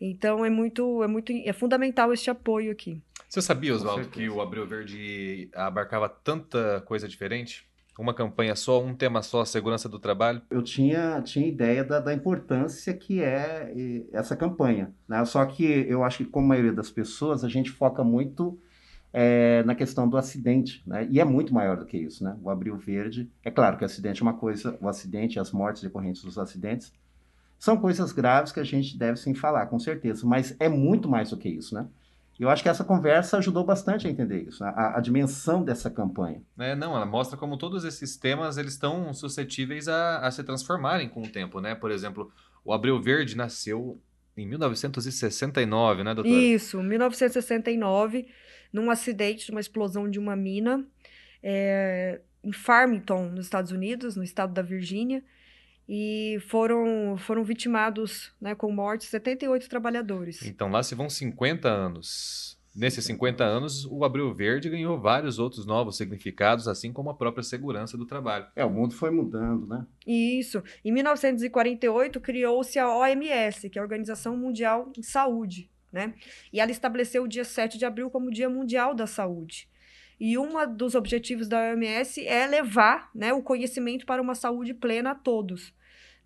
Então 0.00 0.44
é 0.44 0.50
muito, 0.50 1.02
é 1.02 1.06
muito, 1.06 1.32
é 1.32 1.52
fundamental 1.52 2.12
este 2.12 2.28
apoio 2.30 2.70
aqui. 2.70 3.00
Você 3.28 3.40
sabia, 3.42 3.74
Oswaldo, 3.74 4.08
que 4.08 4.28
o 4.28 4.40
Abril 4.40 4.66
Verde 4.66 5.48
abarcava 5.54 6.08
tanta 6.08 6.80
coisa 6.82 7.08
diferente? 7.08 7.66
Uma 7.98 8.12
campanha 8.12 8.54
só, 8.54 8.82
um 8.84 8.94
tema 8.94 9.22
só, 9.22 9.42
segurança 9.44 9.88
do 9.88 9.98
trabalho? 9.98 10.42
Eu 10.50 10.62
tinha, 10.62 11.22
tinha 11.22 11.48
ideia 11.48 11.82
da, 11.82 11.98
da 11.98 12.12
importância 12.12 12.92
que 12.92 13.22
é 13.22 13.72
essa 14.12 14.36
campanha. 14.36 14.94
Né? 15.08 15.24
Só 15.24 15.44
que 15.46 15.64
eu 15.64 16.04
acho 16.04 16.18
que, 16.18 16.24
como 16.26 16.44
a 16.44 16.48
maioria 16.50 16.74
das 16.74 16.90
pessoas, 16.90 17.42
a 17.42 17.48
gente 17.48 17.70
foca 17.70 18.04
muito 18.04 18.60
é, 19.18 19.62
na 19.62 19.74
questão 19.74 20.06
do 20.06 20.18
acidente, 20.18 20.82
né? 20.86 21.08
E 21.10 21.18
é 21.18 21.24
muito 21.24 21.54
maior 21.54 21.78
do 21.78 21.86
que 21.86 21.96
isso, 21.96 22.22
né? 22.22 22.36
O 22.42 22.50
abril 22.50 22.76
verde, 22.76 23.30
é 23.42 23.50
claro 23.50 23.78
que 23.78 23.82
o 23.82 23.86
acidente 23.86 24.20
é 24.20 24.22
uma 24.22 24.34
coisa, 24.34 24.76
o 24.78 24.86
acidente, 24.90 25.40
as 25.40 25.52
mortes 25.52 25.82
decorrentes 25.82 26.22
dos 26.22 26.36
acidentes, 26.36 26.92
são 27.58 27.78
coisas 27.78 28.12
graves 28.12 28.52
que 28.52 28.60
a 28.60 28.64
gente 28.64 28.98
deve 28.98 29.18
sim 29.18 29.32
falar, 29.32 29.68
com 29.68 29.78
certeza, 29.78 30.26
mas 30.26 30.54
é 30.60 30.68
muito 30.68 31.08
mais 31.08 31.30
do 31.30 31.38
que 31.38 31.48
isso, 31.48 31.74
né? 31.74 31.86
E 32.38 32.42
eu 32.42 32.50
acho 32.50 32.62
que 32.62 32.68
essa 32.68 32.84
conversa 32.84 33.38
ajudou 33.38 33.64
bastante 33.64 34.06
a 34.06 34.10
entender 34.10 34.42
isso, 34.42 34.62
a, 34.62 34.98
a 34.98 35.00
dimensão 35.00 35.64
dessa 35.64 35.90
campanha. 35.90 36.42
É, 36.58 36.76
não, 36.76 36.94
ela 36.94 37.06
mostra 37.06 37.38
como 37.38 37.56
todos 37.56 37.84
esses 37.84 38.18
temas 38.18 38.58
eles 38.58 38.74
estão 38.74 39.14
suscetíveis 39.14 39.88
a, 39.88 40.18
a 40.18 40.30
se 40.30 40.44
transformarem 40.44 41.08
com 41.08 41.22
o 41.22 41.28
tempo, 41.28 41.58
né? 41.58 41.74
Por 41.74 41.90
exemplo, 41.90 42.30
o 42.62 42.70
Abreu 42.70 43.00
Verde 43.00 43.34
nasceu 43.34 43.98
em 44.36 44.46
1969, 44.46 46.04
né, 46.04 46.14
doutora? 46.14 46.36
Isso, 46.36 46.82
1969, 46.82 48.26
num 48.76 48.90
acidente, 48.90 49.50
numa 49.50 49.60
explosão 49.60 50.08
de 50.08 50.18
uma 50.18 50.36
mina 50.36 50.86
é, 51.42 52.20
em 52.44 52.52
Farmington, 52.52 53.30
nos 53.30 53.46
Estados 53.46 53.72
Unidos, 53.72 54.16
no 54.16 54.22
estado 54.22 54.52
da 54.52 54.60
Virgínia, 54.60 55.24
e 55.88 56.38
foram, 56.48 57.16
foram 57.16 57.42
vitimados 57.42 58.32
né, 58.38 58.54
com 58.54 58.70
morte 58.70 59.06
78 59.06 59.68
trabalhadores. 59.68 60.42
Então 60.44 60.70
lá 60.70 60.82
se 60.82 60.94
vão 60.94 61.08
50 61.08 61.68
anos. 61.68 62.58
Nesses 62.74 63.06
50 63.06 63.42
anos, 63.42 63.86
o 63.86 64.04
Abril 64.04 64.34
Verde 64.34 64.68
ganhou 64.68 65.00
vários 65.00 65.38
outros 65.38 65.64
novos 65.64 65.96
significados, 65.96 66.68
assim 66.68 66.92
como 66.92 67.08
a 67.08 67.14
própria 67.14 67.42
segurança 67.42 67.96
do 67.96 68.04
trabalho. 68.04 68.46
É, 68.54 68.66
o 68.66 68.70
mundo 68.70 68.94
foi 68.94 69.10
mudando, 69.10 69.66
né? 69.66 69.86
Isso. 70.06 70.62
Em 70.84 70.92
1948, 70.92 72.20
criou-se 72.20 72.78
a 72.78 72.94
OMS, 72.94 73.70
que 73.70 73.78
é 73.78 73.80
a 73.80 73.82
Organização 73.82 74.36
Mundial 74.36 74.90
de 74.92 75.02
Saúde, 75.02 75.70
né? 75.96 76.14
E 76.52 76.60
ela 76.60 76.70
estabeleceu 76.70 77.24
o 77.24 77.28
dia 77.28 77.44
7 77.44 77.76
de 77.76 77.84
abril 77.84 78.10
como 78.10 78.30
Dia 78.30 78.48
Mundial 78.48 78.94
da 78.94 79.06
Saúde. 79.06 79.68
E 80.18 80.38
um 80.38 80.52
dos 80.74 80.94
objetivos 80.94 81.48
da 81.48 81.58
OMS 81.58 82.26
é 82.26 82.46
levar 82.46 83.10
né, 83.14 83.32
o 83.32 83.42
conhecimento 83.42 84.06
para 84.06 84.22
uma 84.22 84.34
saúde 84.34 84.72
plena 84.72 85.10
a 85.10 85.14
todos. 85.14 85.74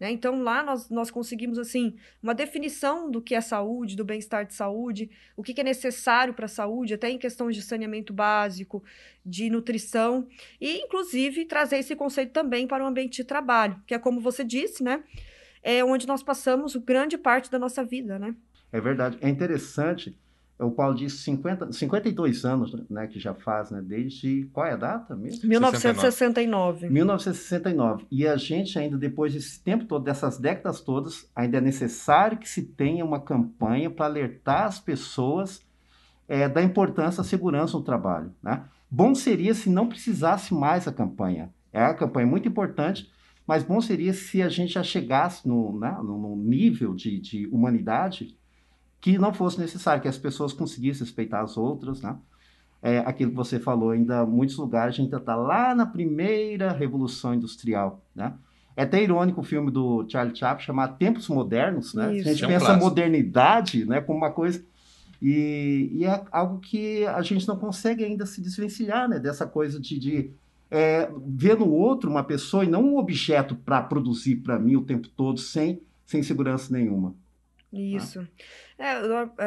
Né? 0.01 0.11
Então, 0.11 0.43
lá 0.43 0.63
nós, 0.63 0.89
nós 0.89 1.11
conseguimos, 1.11 1.59
assim, 1.59 1.97
uma 2.23 2.35
definição 2.35 3.11
do 3.11 3.21
que 3.21 3.35
é 3.35 3.41
saúde, 3.41 3.95
do 3.95 4.05
bem-estar 4.05 4.47
de 4.47 4.55
saúde, 4.55 5.11
o 5.37 5.43
que, 5.43 5.53
que 5.53 5.61
é 5.61 5.65
necessário 5.65 6.33
para 6.33 6.47
a 6.47 6.49
saúde, 6.49 6.95
até 6.95 7.11
em 7.11 7.19
questões 7.19 7.55
de 7.55 7.63
saneamento 7.63 8.13
básico, 8.13 8.83
de 9.25 9.51
nutrição, 9.51 10.27
e, 10.59 10.79
inclusive, 10.79 11.45
trazer 11.45 11.79
esse 11.79 11.95
conceito 11.95 12.33
também 12.33 12.67
para 12.67 12.83
o 12.83 12.87
ambiente 12.87 13.17
de 13.17 13.25
trabalho, 13.25 13.81
que 13.87 13.93
é 13.93 13.99
como 13.99 14.21
você 14.21 14.43
disse, 14.43 14.83
né? 14.83 15.05
É 15.63 15.85
onde 15.85 16.07
nós 16.07 16.23
passamos 16.23 16.75
grande 16.77 17.19
parte 17.19 17.51
da 17.51 17.59
nossa 17.59 17.85
vida, 17.85 18.19
né? 18.19 18.35
É 18.73 18.81
verdade. 18.81 19.19
É 19.21 19.29
interessante 19.29 20.17
o 20.61 20.71
Paulo 20.71 20.95
disse 20.95 21.19
50, 21.19 21.73
52 21.73 22.45
anos 22.45 22.73
né, 22.91 23.07
que 23.07 23.19
já 23.19 23.35
faz, 23.35 23.71
né, 23.71 23.81
desde 23.83 24.49
qual 24.53 24.67
é 24.67 24.73
a 24.73 24.77
data 24.77 25.17
mesmo? 25.17 25.49
1969. 25.49 26.91
1969. 26.91 28.07
E 28.11 28.27
a 28.27 28.37
gente 28.37 28.79
ainda, 28.79 28.99
depois 28.99 29.33
desse 29.33 29.63
tempo 29.63 29.87
todo, 29.87 30.05
dessas 30.05 30.39
décadas 30.39 30.81
todas, 30.81 31.31
ainda 31.35 31.59
é 31.59 31.61
necessário 31.61 32.39
que 32.39 32.49
se 32.49 32.63
tenha 32.63 33.05
uma 33.05 33.21
campanha 33.21 33.91
para 33.91 34.07
alertar 34.07 34.65
as 34.65 34.79
pessoas 34.79 35.63
é, 36.29 36.49
da 36.49 36.63
importância 36.63 37.23
da 37.23 37.29
segurança 37.29 37.77
no 37.77 37.83
trabalho. 37.83 38.33
Né? 38.43 38.63
Bom 38.91 39.15
seria 39.15 39.55
se 39.55 39.71
não 39.71 39.89
precisasse 39.89 40.53
mais 40.53 40.87
a 40.87 40.93
campanha. 40.93 41.51
É 41.73 41.83
a 41.83 41.95
campanha 41.95 42.27
muito 42.27 42.49
importante, 42.49 43.11
mas 43.47 43.63
bom 43.63 43.81
seria 43.81 44.13
se 44.13 44.43
a 44.43 44.49
gente 44.49 44.75
já 44.75 44.83
chegasse 44.83 45.49
no, 45.49 45.79
né, 45.79 45.97
no 46.03 46.37
nível 46.37 46.95
de, 46.95 47.19
de 47.19 47.47
humanidade 47.47 48.37
que 49.01 49.19
não 49.19 49.33
fosse 49.33 49.59
necessário, 49.59 50.03
que 50.03 50.09
as 50.09 50.19
pessoas 50.19 50.53
conseguissem 50.53 51.05
respeitar 51.05 51.41
as 51.43 51.57
outras, 51.57 52.03
né? 52.03 52.17
É, 52.83 52.99
aquilo 53.01 53.31
que 53.31 53.37
você 53.37 53.59
falou, 53.61 53.91
ainda 53.91 54.25
muitos 54.25 54.57
lugares 54.57 54.95
a 54.95 54.97
gente 55.03 55.15
está 55.15 55.37
lá 55.37 55.75
na 55.75 55.85
primeira 55.87 56.73
revolução 56.73 57.35
industrial, 57.35 58.03
né? 58.15 58.35
É 58.77 58.85
até 58.85 59.03
irônico 59.03 59.41
o 59.41 59.45
filme 59.45 59.71
do 59.71 60.07
Charlie 60.09 60.35
Chaplin 60.35 60.65
chamar 60.65 60.89
Tempos 60.97 61.29
Modernos, 61.29 61.93
né? 61.93 62.17
Isso. 62.17 62.29
A 62.29 62.33
gente 62.33 62.45
É 62.45 62.47
um 62.47 62.51
pensa 62.51 62.65
a 62.65 62.69
clássico. 62.69 62.85
modernidade, 62.87 63.85
né, 63.85 64.01
como 64.01 64.19
uma 64.19 64.31
coisa 64.31 64.65
e, 65.21 65.91
e 65.93 66.05
é 66.07 66.25
algo 66.33 66.61
que 66.61 67.05
a 67.07 67.21
gente 67.21 67.47
não 67.47 67.57
consegue 67.57 68.03
ainda 68.05 68.25
se 68.25 68.41
desvencilhar, 68.41 69.07
né, 69.09 69.19
dessa 69.19 69.47
coisa 69.47 69.79
de, 69.79 69.99
de 69.99 70.31
é, 70.71 71.11
ver 71.27 71.59
no 71.59 71.69
outro 71.71 72.09
uma 72.11 72.25
pessoa 72.25 72.65
e 72.65 72.69
não 72.69 72.83
um 72.83 72.97
objeto 72.97 73.55
para 73.55 73.83
produzir 73.83 74.37
para 74.37 74.59
mim 74.59 74.77
o 74.77 74.83
tempo 74.85 75.09
todo 75.09 75.39
sem 75.39 75.83
sem 76.07 76.23
segurança 76.23 76.73
nenhuma. 76.73 77.15
Isso. 77.73 78.27
É, 78.81 78.93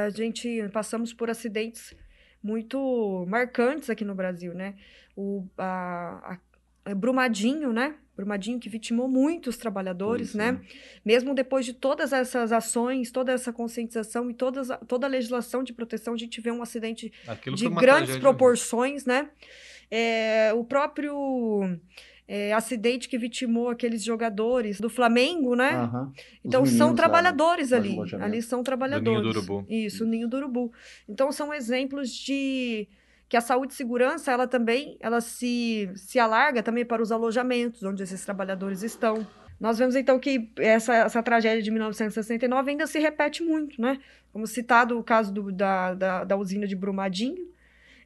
a- 0.06 0.10
gente 0.10 0.70
passamos 0.72 1.12
por 1.14 1.30
acidentes 1.30 1.94
muito 2.42 3.26
marcantes 3.28 3.90
aqui 3.90 4.06
no 4.06 4.14
Brasil, 4.14 4.54
né? 4.54 4.76
O 5.16 5.46
a, 5.58 6.34
a- 6.86 6.92
a 6.92 6.96
Brumadinho, 6.96 7.74
né? 7.74 7.96
Brumadinho 8.16 8.60
que 8.60 8.70
vitimou 8.70 9.08
muitos 9.08 9.58
trabalhadores, 9.58 10.36
né? 10.36 10.60
é. 10.62 10.76
Mesmo 11.04 11.34
depois 11.34 11.66
de 11.66 11.74
todas 11.74 12.14
essas 12.14 12.52
ações, 12.52 13.10
toda 13.12 13.32
essa 13.32 13.52
conscientização 13.52 14.30
e 14.30 14.36
todas, 14.36 14.68
toda 14.88 15.08
a 15.08 15.10
legislação 15.10 15.64
de 15.64 15.74
proteção, 15.74 16.14
a 16.14 16.18
gente 16.18 16.40
vê 16.40 16.52
um 16.52 16.62
acidente 16.62 17.12
Aquilo 17.28 17.56
de 17.56 17.68
grandes 17.70 18.18
proporções, 18.22 19.06
né? 19.06 19.30
É, 19.90 20.52
o 20.54 20.64
próprio 20.64 21.80
é, 22.28 22.54
acidente 22.54 23.10
que 23.10 23.18
vitimou 23.18 23.70
aqueles 23.70 24.04
jogadores 24.04 24.80
do 24.80 24.90
Flamengo, 24.90 25.56
né? 25.56 25.72
Os 26.12 26.14
Então 26.46 26.66
são 26.66 26.90
lá 26.90 26.96
trabalhadores 26.96 27.74
ali. 27.74 27.90
Ali 28.24 28.42
são 28.42 28.64
trabalhadores. 28.64 29.04
do 29.22 29.30
Urubu. 29.30 29.66
Isso, 29.70 30.04
o 30.04 30.08
ninho 30.08 30.28
do 30.28 30.38
urubu. 30.38 30.72
Então 31.08 31.32
são 31.32 31.54
exemplos 31.54 32.12
de 32.14 32.88
que 33.28 33.36
a 33.38 33.42
saúde 33.42 33.74
e 33.74 33.76
segurança, 33.76 34.32
ela 34.32 34.48
também, 34.48 34.96
ela 35.00 35.20
se, 35.20 35.90
se 35.96 36.20
alarga 36.20 36.62
também 36.62 36.86
para 36.86 37.02
os 37.02 37.12
alojamentos 37.12 37.82
onde 37.84 38.04
esses 38.04 38.24
trabalhadores 38.24 38.84
estão. 38.84 39.26
Nós 39.60 39.78
vemos 39.80 39.96
então 39.96 40.20
que 40.20 40.50
essa, 40.58 40.94
essa 40.94 41.24
tragédia 41.24 41.62
de 41.64 41.72
1969 41.72 42.72
ainda 42.72 42.86
se 42.86 43.00
repete 43.00 43.42
muito, 43.44 43.82
né? 43.82 44.00
Como 44.32 44.46
citado 44.46 44.98
o 45.00 45.04
caso 45.04 45.34
do- 45.34 45.52
da, 45.52 45.94
da, 45.94 46.24
da 46.24 46.36
usina 46.38 46.68
de 46.68 46.76
Brumadinho 46.76 47.48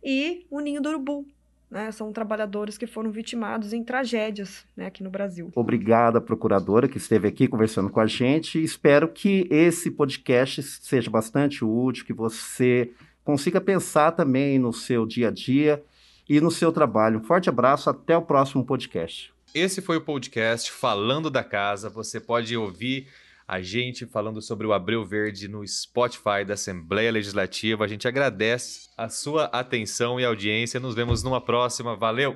e 0.04 0.46
o 0.50 0.60
ninho 0.60 0.82
do 0.82 0.90
urubu. 0.90 1.26
Né? 1.70 1.92
São 1.92 2.14
trabalhadores 2.14 2.78
que 2.78 2.88
foram 2.88 3.12
vitimados 3.12 3.74
em 3.74 3.84
tragédias 3.84 4.66
né, 4.76 4.88
aqui 4.88 5.04
no 5.04 5.10
Brasil. 5.10 5.52
Obrigada, 5.56 6.22
procuradora, 6.22 6.88
que 6.88 6.98
esteve 6.98 7.28
aqui 7.28 7.48
conversando 7.48 7.90
com 7.90 8.00
a 8.00 8.08
gente. 8.08 8.64
Espero 8.64 9.08
que 9.08 9.48
esse 9.52 9.92
podcast 9.92 10.64
seja 10.64 11.10
bastante 11.10 11.66
útil, 11.66 12.06
que 12.06 12.14
você 12.14 12.92
consiga 13.24 13.60
pensar 13.60 14.14
também 14.14 14.58
no 14.58 14.72
seu 14.72 15.06
dia 15.06 15.28
a 15.28 15.32
dia 15.32 15.84
e 16.30 16.40
no 16.40 16.50
seu 16.50 16.72
trabalho. 16.72 17.20
Um 17.20 17.24
forte 17.24 17.50
abraço, 17.50 17.90
até 17.90 18.16
o 18.16 18.22
próximo 18.22 18.66
podcast. 18.66 19.34
Esse 19.54 19.82
foi 19.82 19.98
o 19.98 20.02
podcast 20.02 20.72
Falando 20.72 21.30
da 21.30 21.44
Casa. 21.44 21.90
Você 21.90 22.20
pode 22.20 22.56
ouvir 22.56 23.08
a 23.48 23.62
gente 23.62 24.06
falando 24.06 24.42
sobre 24.42 24.68
o 24.68 24.74
Abreu 24.74 25.06
Verde 25.06 25.48
no 25.48 25.66
Spotify 25.66 26.44
da 26.46 26.56
Assembleia 26.56 27.12
Legislativa. 27.12 27.86
A 27.86 27.88
gente 27.88 28.08
agradece 28.08 28.90
a 28.98 29.08
sua 29.08 29.46
atenção 29.46 30.20
e 30.20 30.26
audiência. 30.26 30.80
Nos 30.80 30.94
vemos 30.94 31.24
numa 31.24 31.40
próxima. 31.40 31.96
Valeu! 31.96 32.36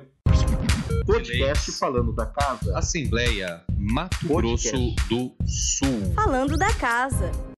Podcast 1.04 1.72
falando 1.72 2.14
da 2.14 2.26
casa. 2.26 2.78
Assembleia 2.78 3.62
Mato 3.76 4.26
Podcast. 4.26 4.70
Grosso 4.70 5.08
do 5.08 5.36
Sul. 5.46 6.14
Falando 6.14 6.56
da 6.56 6.72
casa. 6.74 7.52